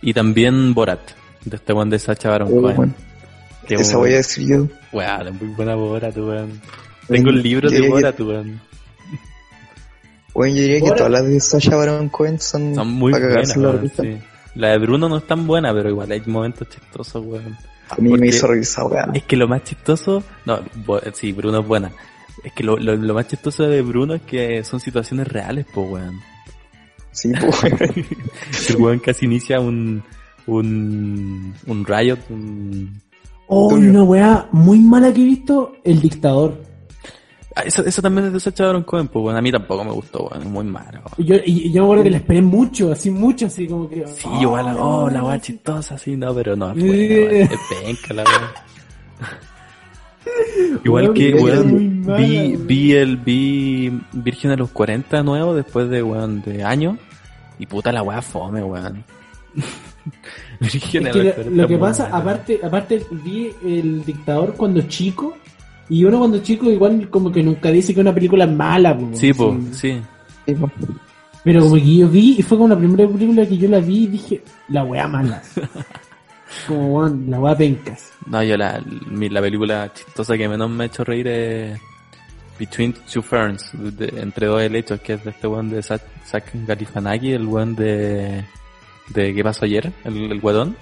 [0.00, 1.00] Y también Borat,
[1.44, 2.76] de este weón de Sacha Baron Oh, Cohen.
[2.78, 2.94] weón.
[3.66, 4.66] Que Esa a decir yo.
[4.92, 6.60] Weón, es muy buena Borat, weón.
[7.08, 8.60] Tengo el libro de Borat, weón.
[10.34, 13.56] Weón, yo diría que todas las de Sasha Baron Cohen son, Son muy para buenas,
[13.56, 14.02] la weón, risa.
[14.02, 14.16] sí.
[14.56, 17.56] La de Bruno no es tan buena, pero igual hay momentos chistosos, weón.
[17.90, 19.08] A mí Porque- me hizo esa weá.
[19.14, 20.60] Es que lo más chistoso, no,
[21.12, 21.92] sí, Bruno es buena.
[22.42, 25.88] Es que lo, lo, lo más chistoso de Bruno es que son situaciones reales, pues,
[25.90, 26.20] weón.
[27.12, 27.78] Sí, pues, weón.
[28.70, 30.02] El weón casi inicia un,
[30.46, 33.00] un, un riot, un...
[33.46, 36.62] Oh, una weá muy mala que he visto, El Dictador.
[37.56, 39.36] Ah, eso, eso también es de Sacha Baron Cohen, pues, weón.
[39.36, 40.42] A mí tampoco me gustó, weón.
[40.42, 41.02] Es muy malo.
[41.18, 44.04] Yo, y, yo me acuerdo que la esperé mucho, así mucho, así como que...
[44.08, 46.72] Sí, igual, la, oh, la weá chistosa, sí, no, pero no.
[46.72, 48.54] Es penca la weá.
[50.84, 56.42] Igual que, weón, vi, vi el, vi Virgen a los 40 nuevo después de, weón,
[56.42, 56.98] de años.
[57.58, 59.04] Y puta la weá fome, weón.
[60.60, 64.54] Virgen Es a que los lo, 40 lo que pasa, aparte, aparte vi El Dictador
[64.54, 65.36] cuando chico,
[65.88, 69.10] y uno cuando chico igual como que nunca dice que una película es mala, po,
[69.14, 70.00] Sí, po, sí.
[70.46, 70.70] Sí, po.
[71.42, 74.04] Pero como que yo vi, y fue como la primera película que yo la vi
[74.04, 75.42] y dije, la weá mala.
[76.68, 78.12] como, weón, la weá pencas.
[78.26, 81.78] No, yo la, mi- la película chistosa que menos me ha hecho reír es
[82.58, 86.44] Between Two Ferns, de- entre dos helechos, que es de este weón de Zach, Zach
[86.66, 88.44] Galifianakis, el weón de,
[89.08, 89.92] de ¿Qué pasó ayer?
[90.04, 90.76] El, el guadón.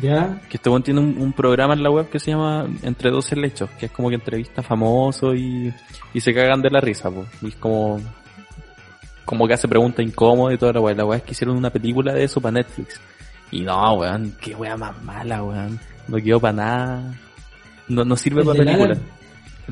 [0.00, 0.40] ¿Ya?
[0.48, 3.30] Que este weón tiene un, un programa en la web que se llama Entre dos
[3.32, 5.72] helechos, que es como que entrevista famosos y,
[6.14, 7.26] y se cagan de la risa, po.
[7.42, 8.00] Y es como,
[9.24, 10.94] como que hace preguntas incómodas y toda la weá.
[10.94, 13.00] La weá es que hicieron una película de eso para Netflix.
[13.50, 15.78] Y no, weón, qué weá más mala, weón.
[16.08, 17.14] No quedó para nada.
[17.88, 18.84] No, no sirve ¿El para película.
[18.94, 19.02] Alan?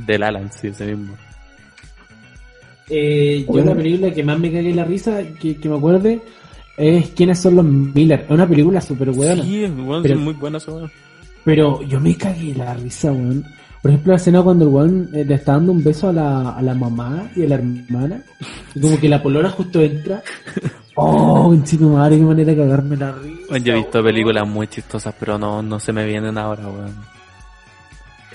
[0.07, 1.17] Del Alan, sí, ese mismo.
[2.91, 6.21] Eh, yo la película que más me cagué la risa, que, que me acuerde,
[6.81, 8.21] es ¿Quiénes son los Miller?
[8.25, 9.43] Es una película súper buena.
[9.43, 10.73] Sí, Pero- sí, muy buena esa.
[11.45, 13.45] Pero yo me cagué la risa, weón.
[13.81, 16.51] Por ejemplo, la escena cuando el weón eh, le está dando un beso a la,
[16.51, 18.23] a la mamá y a la hermana.
[18.75, 20.23] Y como que la polora justo entra.
[20.97, 23.41] Oh, en chico madre, qué manera de cagarme la risa.
[23.51, 26.95] Weón, Yo he visto películas muy chistosas, pero no, no se me vienen ahora, weón.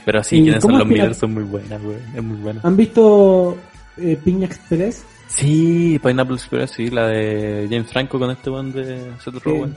[0.03, 2.01] Pero sí, ¿Y quienes son los Miller son muy buenas, weón.
[2.15, 2.61] Es muy buena.
[2.63, 3.55] ¿Han visto
[3.97, 5.03] eh, Piña Express?
[5.27, 9.75] Sí, Pineapple Express, sí, la de James Franco con este weón de Seth Rogen.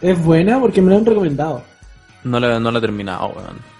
[0.00, 1.64] Es buena porque me la han recomendado.
[2.24, 3.76] No la, no la he terminado, weón.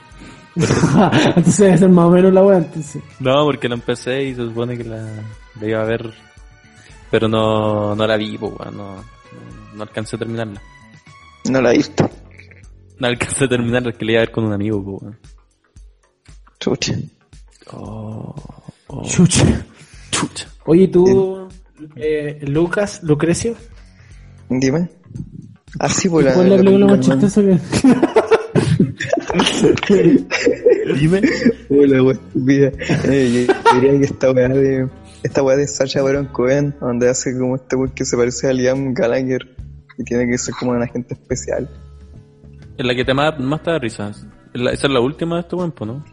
[0.57, 3.03] entonces debe ser más o menos la weá, entonces.
[3.21, 5.07] No, porque la empecé y se supone que la,
[5.61, 6.15] la iba a ver,
[7.11, 8.77] pero no, no la vi, weón.
[8.77, 9.05] No,
[9.75, 10.61] no, alcancé a terminarla.
[11.51, 12.09] No la he visto.
[12.99, 15.19] No alcancé a terminarla, es que la iba a ver con un amigo, weón.
[16.59, 16.95] Chucha.
[17.73, 18.35] Oh,
[18.87, 19.45] oh, Chucha.
[20.11, 20.49] Chucha.
[20.65, 21.49] Oye, tú,
[21.97, 23.57] eh, Lucas, Lucrecio,
[24.49, 24.89] Dime.
[25.79, 27.59] Ah, sí, pues la, ¿cuál es película más chistosa que.?
[31.01, 31.21] Dime.
[31.69, 32.19] Hola.
[33.05, 34.89] Eh, yo diría que esta weá de.
[35.23, 38.53] Esta weá de Sacha Baron Cohen, donde hace como este weá que se parece a
[38.53, 39.57] Liam Gallagher
[39.99, 41.69] y tiene que ser como un agente especial.
[42.79, 44.13] Es la que te más, más te da risa.
[44.55, 46.05] Esa es la última de este pues, ¿no?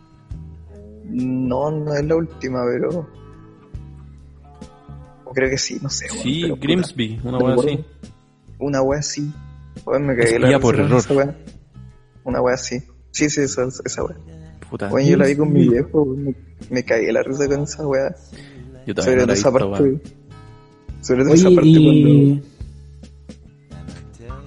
[1.09, 3.07] No, no es la última, pero.
[5.33, 6.05] Creo que sí, no sé.
[6.11, 7.85] weón, Sí, pero Grimsby, una me así.
[8.59, 9.31] Una weá así.
[9.99, 10.99] Me cagué la risa por con error.
[10.99, 11.35] esa weá.
[12.23, 12.79] Una weá así.
[13.11, 14.15] Sí, sí, esa, esa weá.
[14.69, 16.35] Puta, Weón, yo la vi con mi viejo, weón, me,
[16.69, 18.15] me cagué la risa con esa weá.
[18.85, 19.83] yo todavía Sobre no la esa visto, parte.
[19.83, 20.01] weón.
[21.01, 22.29] Sobre todo esa parte y.
[22.39, 22.47] cuando.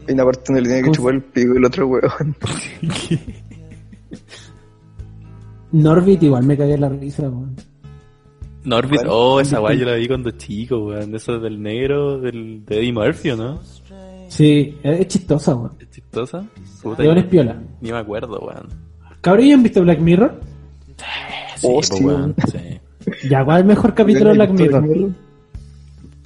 [0.09, 2.37] Hay una parte donde le tiene que ¿Cómo chupar el pico el otro weón.
[5.72, 7.57] Norbit igual me cagué la risa, weón.
[8.67, 11.14] Norbit, oh, esa weá yo la vi cuando chico, weón.
[11.14, 13.61] Eso del negro, del, de Eddie Murphy, ¿o ¿no?
[14.29, 15.73] Sí, es chistosa, weón.
[15.81, 16.45] ¿Es chistosa?
[16.83, 17.61] Puta, yo- es piola.
[17.81, 18.69] Ni me acuerdo, weón.
[19.21, 20.41] Cabrón, ¿ya han visto Black Mirror?
[21.57, 22.35] Sí, Oh, sí, weón.
[22.51, 22.59] Sí.
[23.31, 24.83] Ya, ¿cuál es el mejor capítulo de Black Mirror?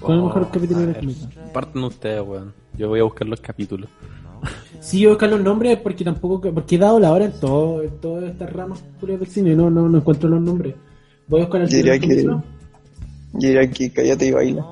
[0.00, 1.02] ¿Cuál es el mejor Oh, capítulo de Black.
[1.02, 1.52] Mirror?
[1.52, 2.54] Parten ustedes, weón.
[2.78, 3.90] Yo voy a buscar los capítulos.
[4.80, 7.90] Sí, yo buscar los nombres porque tampoco, porque he dado la hora en todo, en
[8.00, 10.74] todas estas ramas del cine, no, no, no encuentro los nombres.
[11.30, 12.26] Voy a buscar el diría que-
[13.32, 14.66] diría que cállate y baila.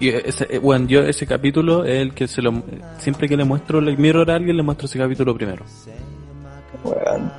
[0.00, 2.62] Y ese, eh, bueno, yo ese capítulo es el que se lo...
[2.98, 5.64] Siempre que le muestro Black Mirror a alguien, le muestro ese capítulo primero.
[6.84, 7.30] Weón.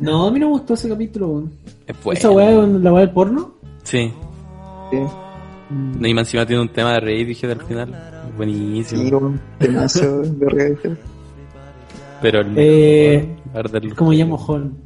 [0.00, 1.28] No, a mí no me gustó ese capítulo.
[1.28, 1.52] weón.
[1.86, 2.18] Es bueno.
[2.18, 3.54] ¿Esa weá con la weá del porno?
[3.84, 4.12] Sí.
[4.90, 4.96] Sí,
[5.70, 6.02] Mm.
[6.06, 7.94] Y encima tiene un tema de rey, dije al final.
[8.38, 9.02] Buenísimo.
[9.02, 10.96] sí, un temazo de Radiohead.
[12.22, 13.36] Pero el Eh,
[13.96, 14.78] Como ya mojón.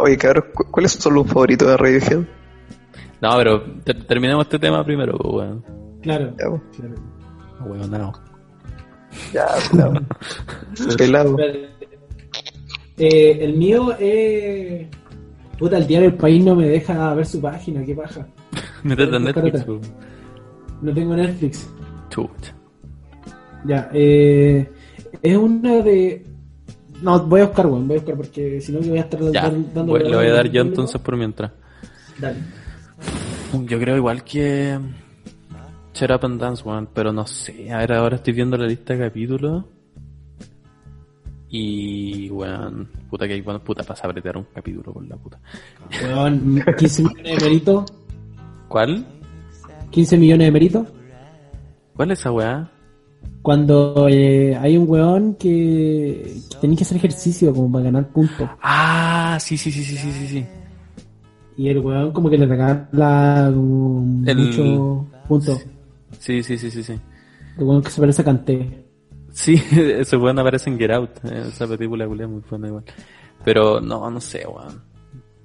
[0.00, 2.24] Oye, cabros, ¿cu- ¿cuáles son los favoritos de Radiohead?
[3.22, 5.64] No, pero ter- terminemos este tema primero, pues, weón.
[6.02, 6.34] Claro.
[6.38, 6.62] Ya, po.
[6.76, 6.94] claro.
[7.66, 8.12] Weón, no.
[9.32, 9.94] ya pelado.
[10.98, 11.36] pelado.
[12.98, 14.86] Eh, el mío es.
[15.58, 18.26] Puta, el diario del país no me deja ver su página, qué paja.
[18.82, 19.66] Métete en Netflix.
[20.82, 21.70] No tengo Netflix.
[22.10, 22.54] Chucha.
[23.64, 24.70] Ya, eh,
[25.22, 26.24] es una de.
[27.02, 29.20] No, voy a buscar, weón, voy a buscar porque si no me voy a estar
[29.32, 29.84] Ya, dando.
[29.86, 31.52] voy- le voy a dar yo entonces por mientras.
[32.18, 32.38] Dale.
[33.66, 34.78] Yo creo igual que
[35.94, 37.70] Shut Up and Dance, weón, pero no sé.
[37.72, 39.64] A ver, ahora estoy viendo la lista de capítulos.
[41.48, 45.38] Y, weón, puta que hay, bueno, puta, pasa a apretar un capítulo por la puta.
[46.02, 47.92] Weón, 15 millones de méritos.
[48.68, 49.06] ¿Cuál?
[49.90, 50.88] 15 millones de méritos.
[51.94, 52.70] ¿Cuál es esa weá?
[53.42, 58.48] Cuando eh, hay un weón que, que tenés que hacer ejercicio como para ganar puntos.
[58.60, 60.46] Ah, sí, sí, sí, sí, sí, sí, sí.
[61.56, 65.64] Y el weón como que le regala como El- muchos puntos.
[66.18, 66.94] Sí, sí, sí, sí, sí.
[67.56, 68.84] El weón que se parece a Kanté.
[69.30, 71.10] Sí, ese weón aparece en Get Out.
[71.24, 72.84] eh, Esa película es muy buena igual.
[73.44, 74.82] Pero no, no sé, weón.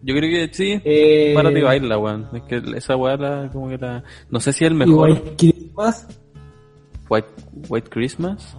[0.01, 0.81] Yo creo que sí.
[0.83, 2.27] Eh, Párate y baila, weón.
[2.33, 4.03] Es que esa weá la, como que la...
[4.31, 5.35] No sé si es el mejor.
[7.11, 7.27] White,
[7.67, 8.55] White Christmas.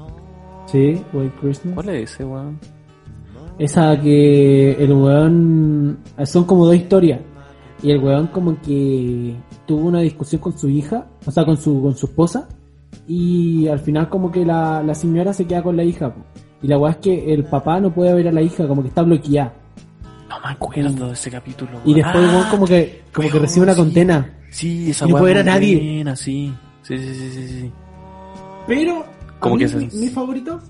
[0.66, 1.74] Sí, White Christmas.
[1.74, 2.58] ¿Cuál es ese, weón?
[3.58, 5.98] Esa que el weón...
[6.26, 7.20] Son como dos historias.
[7.82, 9.34] Y el weón como que
[9.66, 12.46] tuvo una discusión con su hija, o sea, con su, con su esposa.
[13.08, 16.14] Y al final como que la, la señora se queda con la hija.
[16.60, 18.88] Y la weá es que el papá no puede ver a la hija, como que
[18.88, 19.54] está bloqueada.
[20.28, 21.70] No me acuerdo de ese capítulo.
[21.86, 23.80] Y después el weón Ah, como que, como que recibe una sí.
[23.80, 24.38] condena.
[24.50, 26.04] Sí, esa y no puede ver a nadie.
[26.16, 27.72] Sí, sí, sí, sí, sí.
[28.66, 29.04] Pero,
[29.44, 30.60] mí que mi, favorito,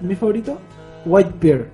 [0.00, 0.58] mi favorito,
[1.06, 1.66] White Bear.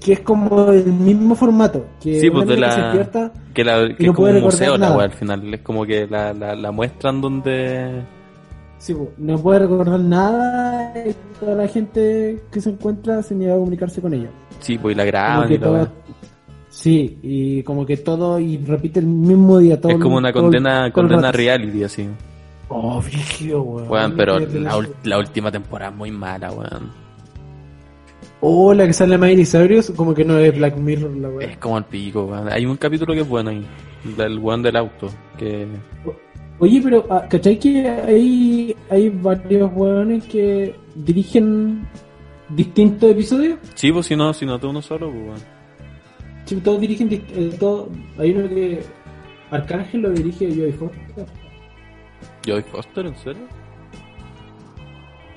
[0.00, 1.84] Que es como el mismo formato.
[2.00, 2.74] Que Sí, pues de que la...
[2.76, 5.54] despierta Que, la, que no es como puede un museo la weá al final.
[5.54, 8.02] Es como que la, la, la muestran donde...
[8.78, 13.52] Sí, po, no puede recordar nada y toda la gente que se encuentra se niega
[13.54, 14.30] a comunicarse con ella.
[14.60, 15.86] Sí, pues y la graban y todo-
[16.70, 20.44] sí, y como que todo y repite el mismo día todo Es como una todo-
[20.44, 22.08] condena, todo condena reality, así.
[22.72, 23.90] Oh, frígido, weón.
[23.90, 24.78] Weón, pero la, relajo.
[24.82, 26.90] ul- la última temporada es muy mala, weón.
[28.40, 31.50] Oh, la que sale Miley Cyrus, como que no es Black Mirror la Es weón.
[31.60, 32.48] como el pico, weón.
[32.50, 33.66] Hay un capítulo que es bueno ahí.
[34.16, 35.08] El weón del auto.
[35.36, 35.66] Que...
[36.58, 41.86] Oye, pero ah, ¿cachai que hay, hay varios weones que dirigen
[42.50, 43.58] distintos episodios?
[43.74, 45.40] Sí, pues si no, si no te uno solo, pues weón.
[46.46, 47.88] Sí, todos dirigen, eh, todo,
[48.18, 48.82] hay uno que
[49.50, 51.26] Arcángel lo dirige Joey Foster.
[52.46, 53.42] Joey Foster, ¿en serio?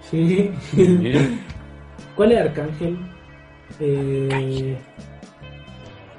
[0.10, 0.52] Sí.
[2.16, 2.98] ¿Cuál es Arcángel?
[3.80, 4.78] Eh...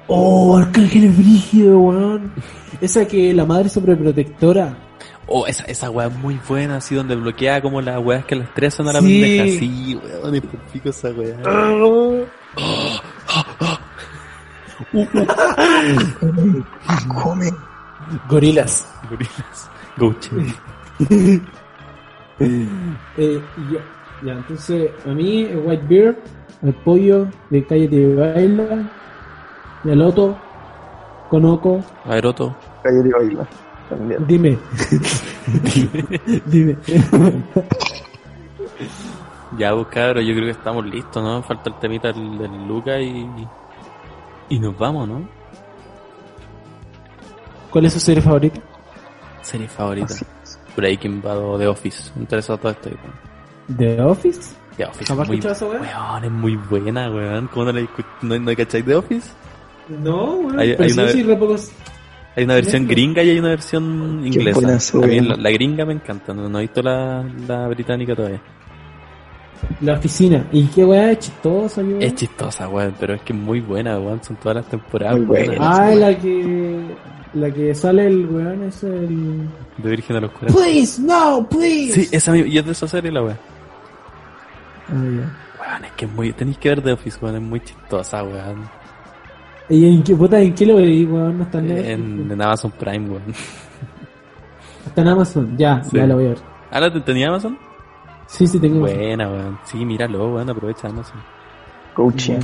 [0.07, 2.31] Oh, Arcángel es brígido, weón.
[2.81, 4.77] Esa que la madre sobreprotectora.
[5.27, 8.43] Oh, esa, esa weá es muy buena, así donde bloquea como las weas que la
[8.43, 9.21] estresan a la Sí.
[9.21, 9.59] pendeja.
[9.59, 11.35] Sí, weón, es por pico esa weá.
[17.13, 17.51] Come.
[18.29, 18.87] Gorilas.
[19.09, 19.69] Gorilas.
[19.97, 20.15] Go.
[22.37, 22.67] Eh,
[23.17, 23.79] y ya,
[24.25, 26.17] ya, entonces a mí el Whitebeard,
[26.63, 28.91] el pollo de Calle de Baila,
[29.85, 30.37] el Loto,
[31.29, 32.55] Conoco, A ver, Otto.
[32.83, 33.47] Cállate y baila.
[33.89, 34.27] También.
[34.27, 34.57] dime.
[36.45, 36.77] dime.
[39.57, 41.41] Ya, pues cabros, yo creo que estamos listos, ¿no?
[41.41, 43.25] Falta el temita del, del Luca y.
[44.49, 45.25] Y nos vamos, ¿no?
[47.71, 48.59] ¿Cuál es su serie favorita?
[49.43, 50.13] Serie favorita.
[50.13, 50.25] Así
[50.75, 52.11] Breaking Bad o The Office.
[52.17, 52.93] Entre esas dos estoy.
[53.77, 54.53] The Office.
[54.77, 56.11] The Office ¿Jamás es muy, escuchado esa weá?
[56.11, 57.47] weón, es muy buena, weón.
[57.47, 59.29] ¿Cómo no la escu- no, no cachai The Office?
[59.89, 60.59] No, weón.
[60.59, 61.71] Hay- hay sí, una sí, vez- re pocos-
[62.35, 64.97] Hay una versión gringa y hay una versión inglesa.
[65.01, 68.41] A mí la, la gringa me encanta, no, no he visto la, la británica todavía.
[69.81, 70.45] La oficina.
[70.51, 71.97] ¿Y qué weá es chistosa, yo?
[71.99, 74.21] Es chistosa, weón, pero es que es muy buena, weón.
[74.21, 75.47] Son todas las temporadas Muy buenas.
[75.57, 75.71] buena.
[75.77, 76.74] Ah, la que.
[77.35, 79.47] La que sale el weón es el.
[79.77, 80.57] De Virgen a los 40.
[80.59, 81.91] Please, no, please.
[81.93, 82.47] Sí, esa misma.
[82.47, 83.37] Y es de esa serie la weón.
[84.87, 84.99] Ah, ya.
[85.71, 86.31] Weón, es que es muy.
[86.33, 87.35] Tenéis que ver The Office, weón.
[87.35, 88.69] Es muy chistosa, weón.
[89.67, 91.37] ¿Y en qué puta, en qué lo veí, weón?
[91.39, 91.71] No está en.
[91.71, 93.23] En, en Amazon Prime, weón.
[94.85, 95.57] Está en Amazon.
[95.57, 95.97] Ya, Sí.
[95.97, 96.37] ya lo voy a ver.
[96.71, 97.57] ¿Ah, la te- tenía Amazon?
[98.27, 98.79] Sí, sí, tengo.
[98.79, 99.59] Buena, weón.
[99.65, 100.49] Sí, míralo, weón.
[100.49, 101.19] Aprovecha Amazon.
[101.95, 102.39] Coaching.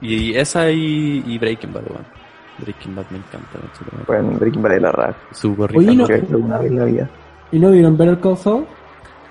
[0.00, 2.21] Y esa y, y Breaking Bad, weón.
[2.62, 3.84] Breaking Bad me encanta mucho.
[3.92, 4.04] weón.
[4.06, 5.16] Bueno, Breaking Bad es la raja.
[5.32, 6.02] Súper Oye, rica.
[6.02, 7.10] no- Que alguna vez en la vida.
[7.52, 8.66] ¿Y no vieron Better Call Saul?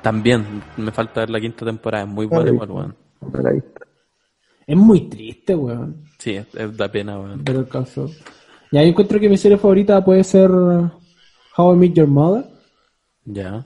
[0.02, 0.46] También,
[0.78, 2.04] me falta ver la quinta temporada.
[2.04, 2.96] Es muy buena igual, weón.
[4.68, 6.04] Es muy triste, weón.
[6.18, 7.44] Sí, es, es da pena, weón.
[7.44, 8.12] Better Call Saul.
[8.72, 12.46] Y ahí encuentro que mi serie favorita puede ser How I Met Your Mother
[13.26, 13.66] Ya.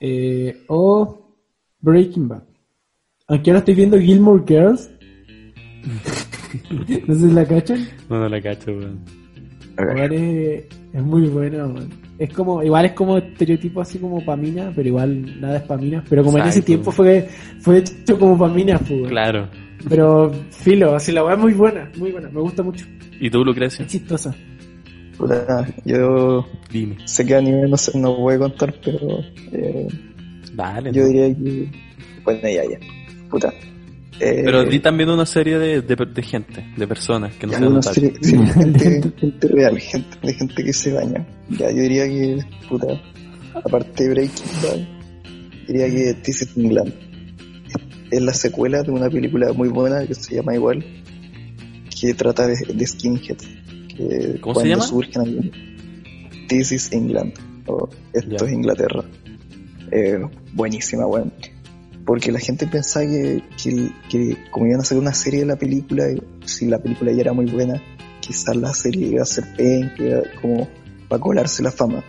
[0.00, 1.36] eh, o
[1.80, 2.42] Breaking Bad.
[3.28, 4.90] Aunque ahora estoy viendo Gilmore Girls.
[7.06, 7.88] no sé si la cachan.
[8.08, 9.00] No, no la cacho, weón.
[9.78, 11.90] Igual es, es muy buena, weón.
[12.18, 16.04] Es como, igual es como estereotipo así como Pamina, pero igual nada es Pamina.
[16.08, 16.66] Pero como en ese Exacto.
[16.66, 17.28] tiempo fue,
[17.60, 19.08] fue hecho como Pamina, pues, weón.
[19.08, 19.48] Claro.
[19.88, 22.86] Pero filo, así la weá es muy buena, muy buena, me gusta mucho.
[23.20, 23.84] ¿Y tú, Lucrecia?
[23.84, 24.34] Es chistosa.
[25.18, 26.96] Puta, yo Dime.
[27.04, 29.20] sé que a nivel no, sé, no voy a contar, pero
[29.52, 29.86] eh,
[30.54, 30.92] Dale.
[30.92, 31.08] yo no.
[31.08, 31.68] diría que.
[32.24, 32.78] Bueno, ya, ya.
[33.30, 33.52] Puta.
[34.20, 37.66] Eh, Pero di también una serie de, de, de gente, de personas que no sean
[37.66, 41.26] una serie- sí, gente, gente real, gente, de gente que se baña.
[41.50, 42.38] Ya, yo diría que,
[42.68, 42.86] puta,
[43.54, 46.92] aparte de Breaking Bad, diría que This is England.
[48.10, 50.84] Es la secuela de una película muy buena que se llama igual,
[52.00, 53.38] que trata de, de skinhead.
[53.88, 54.82] Que ¿Cómo se llama?
[54.84, 55.50] surgen
[56.48, 57.32] This is England,
[57.66, 58.46] o Esto Ya.
[58.46, 59.02] es Inglaterra.
[59.90, 60.20] Eh,
[60.52, 61.32] buenísima, weón.
[62.04, 65.56] Porque la gente pensaba que, que, que como iban a hacer una serie de la
[65.56, 66.04] película,
[66.44, 67.80] si la película ya era muy buena,
[68.20, 70.68] quizás la serie iba a ser pen, que era como
[71.08, 72.02] para colarse la fama.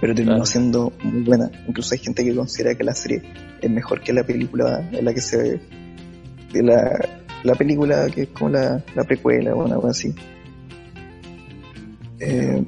[0.00, 0.46] Pero terminó Claro.
[0.46, 1.50] siendo muy buena.
[1.68, 3.22] Incluso hay gente que considera que la serie
[3.60, 5.60] es mejor que la película en la que se ve.
[6.52, 7.08] De la,
[7.42, 10.14] la película que es como la, la precuela o algo así.
[12.20, 12.62] Eh,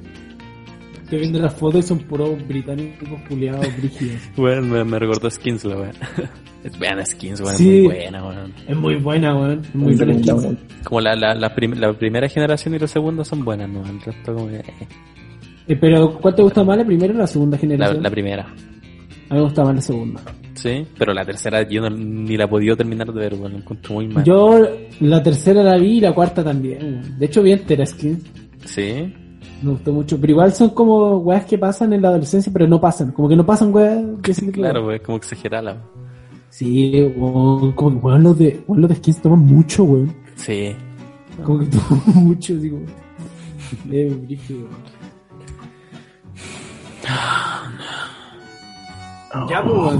[1.07, 4.21] Estoy viendo las fotos y son puros británicos culiados brígidos.
[4.35, 5.91] Weón, me, me recordó Skins, la weón.
[6.65, 7.55] Es buena Skins, weón.
[7.55, 7.77] Sí.
[7.77, 8.53] Es muy buena, weón.
[8.67, 9.61] Es muy buena, weón.
[9.63, 10.13] Es muy buena.
[10.15, 10.57] Skins.
[10.83, 13.85] Como la, la, la, prim- la primera generación y la segunda son buenas, ¿no?
[13.85, 14.57] El resto como que...
[14.57, 14.63] eh,
[15.69, 18.03] Eh, pero, ¿cuál te gusta más, la primera o la segunda La, generación?
[18.03, 18.43] la primera.
[19.29, 20.21] A mí me gusta más la segunda.
[20.55, 23.53] Sí, pero la tercera yo no- ni la he podido terminar de ver, weón.
[23.53, 24.25] La encuentro muy mal.
[24.25, 24.59] Yo
[24.99, 26.79] la tercera la vi y la cuarta también.
[26.81, 27.17] weón.
[27.17, 28.23] De hecho, vi entera Skins.
[28.65, 29.13] Sí.
[29.61, 30.19] Me gustó mucho.
[30.19, 33.11] Pero igual son como weas que pasan en la adolescencia, pero no pasan.
[33.11, 34.03] Como que no pasan weas.
[34.21, 35.81] que sí Claro, es como exagerada.
[36.49, 40.15] Sí, weón, como que weón, los de, weón, los de Skins toman mucho, weón.
[40.35, 40.75] Sí.
[41.43, 42.79] Como que toman mucho, digo.
[43.91, 44.97] Es brígido, weón.
[49.49, 49.99] Ya, pues,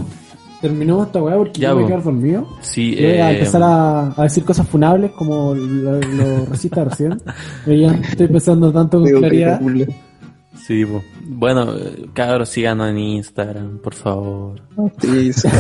[0.61, 0.61] weón.
[0.61, 1.91] Terminamos esta weá porque Ya, yo me pues.
[1.91, 2.47] quedar dormido.
[2.61, 7.17] Sí, voy a eh, empezar a, a decir cosas funables como lo, lo recita recién.
[7.65, 9.61] Pero ya estoy pensando tanto con claridad.
[10.55, 11.01] Sí, po.
[11.29, 11.67] bueno,
[12.13, 14.61] cabros, síganos en Instagram, por favor.
[14.99, 15.47] Sí, sí,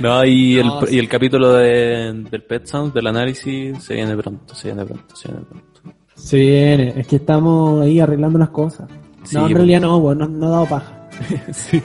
[0.00, 0.96] No, y el, sí.
[0.96, 5.14] y el capítulo de, del Pet Sounds, del análisis, se viene pronto, se viene pronto,
[5.14, 5.80] se viene pronto.
[6.14, 8.88] Se viene, es que estamos ahí arreglando unas cosas.
[9.24, 11.08] Sí, no, en realidad no, weón, no, no ha dado paja.
[11.52, 11.82] sí.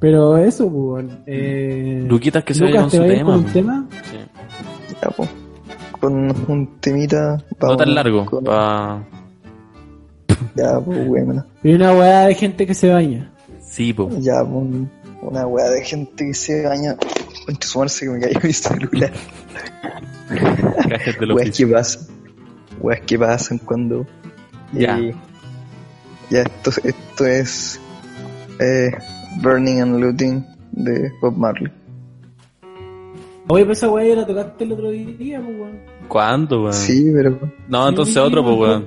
[0.00, 1.06] Pero eso, pues.
[1.26, 3.24] Eh, Luquitas que se Lucas, con ¿te su tema.
[3.24, 3.86] con un tema?
[4.10, 4.18] Sí.
[5.02, 5.28] Ya, po.
[6.00, 7.36] Con un temita.
[7.36, 9.02] No vamos tan largo, con- pa...
[10.56, 11.44] Ya, pues, bueno.
[11.62, 13.32] Y una weá de gente que se baña.
[13.62, 14.10] Sí, po.
[14.18, 14.66] Ya, pues,
[15.22, 16.96] una weá de gente que se baña.
[17.46, 19.12] Concha su madre, se me cayó mi celular.
[20.88, 21.68] Cajes del Weas oficio.
[21.68, 22.02] que pasan.
[22.80, 24.06] Weas que pasan cuando.
[24.72, 24.98] Ya.
[24.98, 25.14] eh,
[26.30, 27.80] ya, esto, esto es.
[28.60, 28.90] Eh,
[29.42, 31.70] Burning and Looting de Bob Marley.
[33.48, 35.78] Oye, pues esa weá ya la tocaste el otro día, pues, weón.
[36.08, 36.72] ¿Cuándo, weón?
[36.72, 37.38] Sí, pero.
[37.68, 38.86] No, entonces Sí, otro, pues, weón.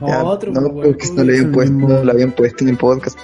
[0.00, 0.92] No, ya, otro, no, pues, weón.
[0.92, 3.18] porque no, le puesto, no la habían puesto en el podcast.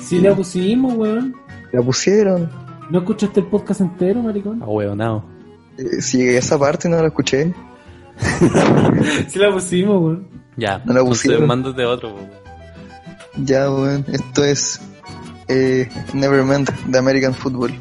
[0.00, 1.34] Sí, la pusimos, weón.
[1.72, 2.50] La pusieron.
[2.90, 4.60] ¿No escuchaste el podcast entero, maricón?
[4.62, 5.24] Ah, weón, no.
[5.78, 7.52] Eh, si esa parte no la escuché.
[9.28, 10.28] Sí, la pusimos, weón.
[10.56, 11.46] Ya, No la entonces pusieron.
[11.46, 12.45] mándate otro, po, weón.
[13.38, 14.04] Ya, weón.
[14.12, 14.80] Esto es.
[15.48, 17.78] Eh, Nevermind de American Football.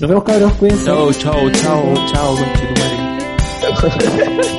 [0.00, 0.84] Nos vemos, cabros, cuídense.
[0.84, 2.36] Chao, chao, chao, chao.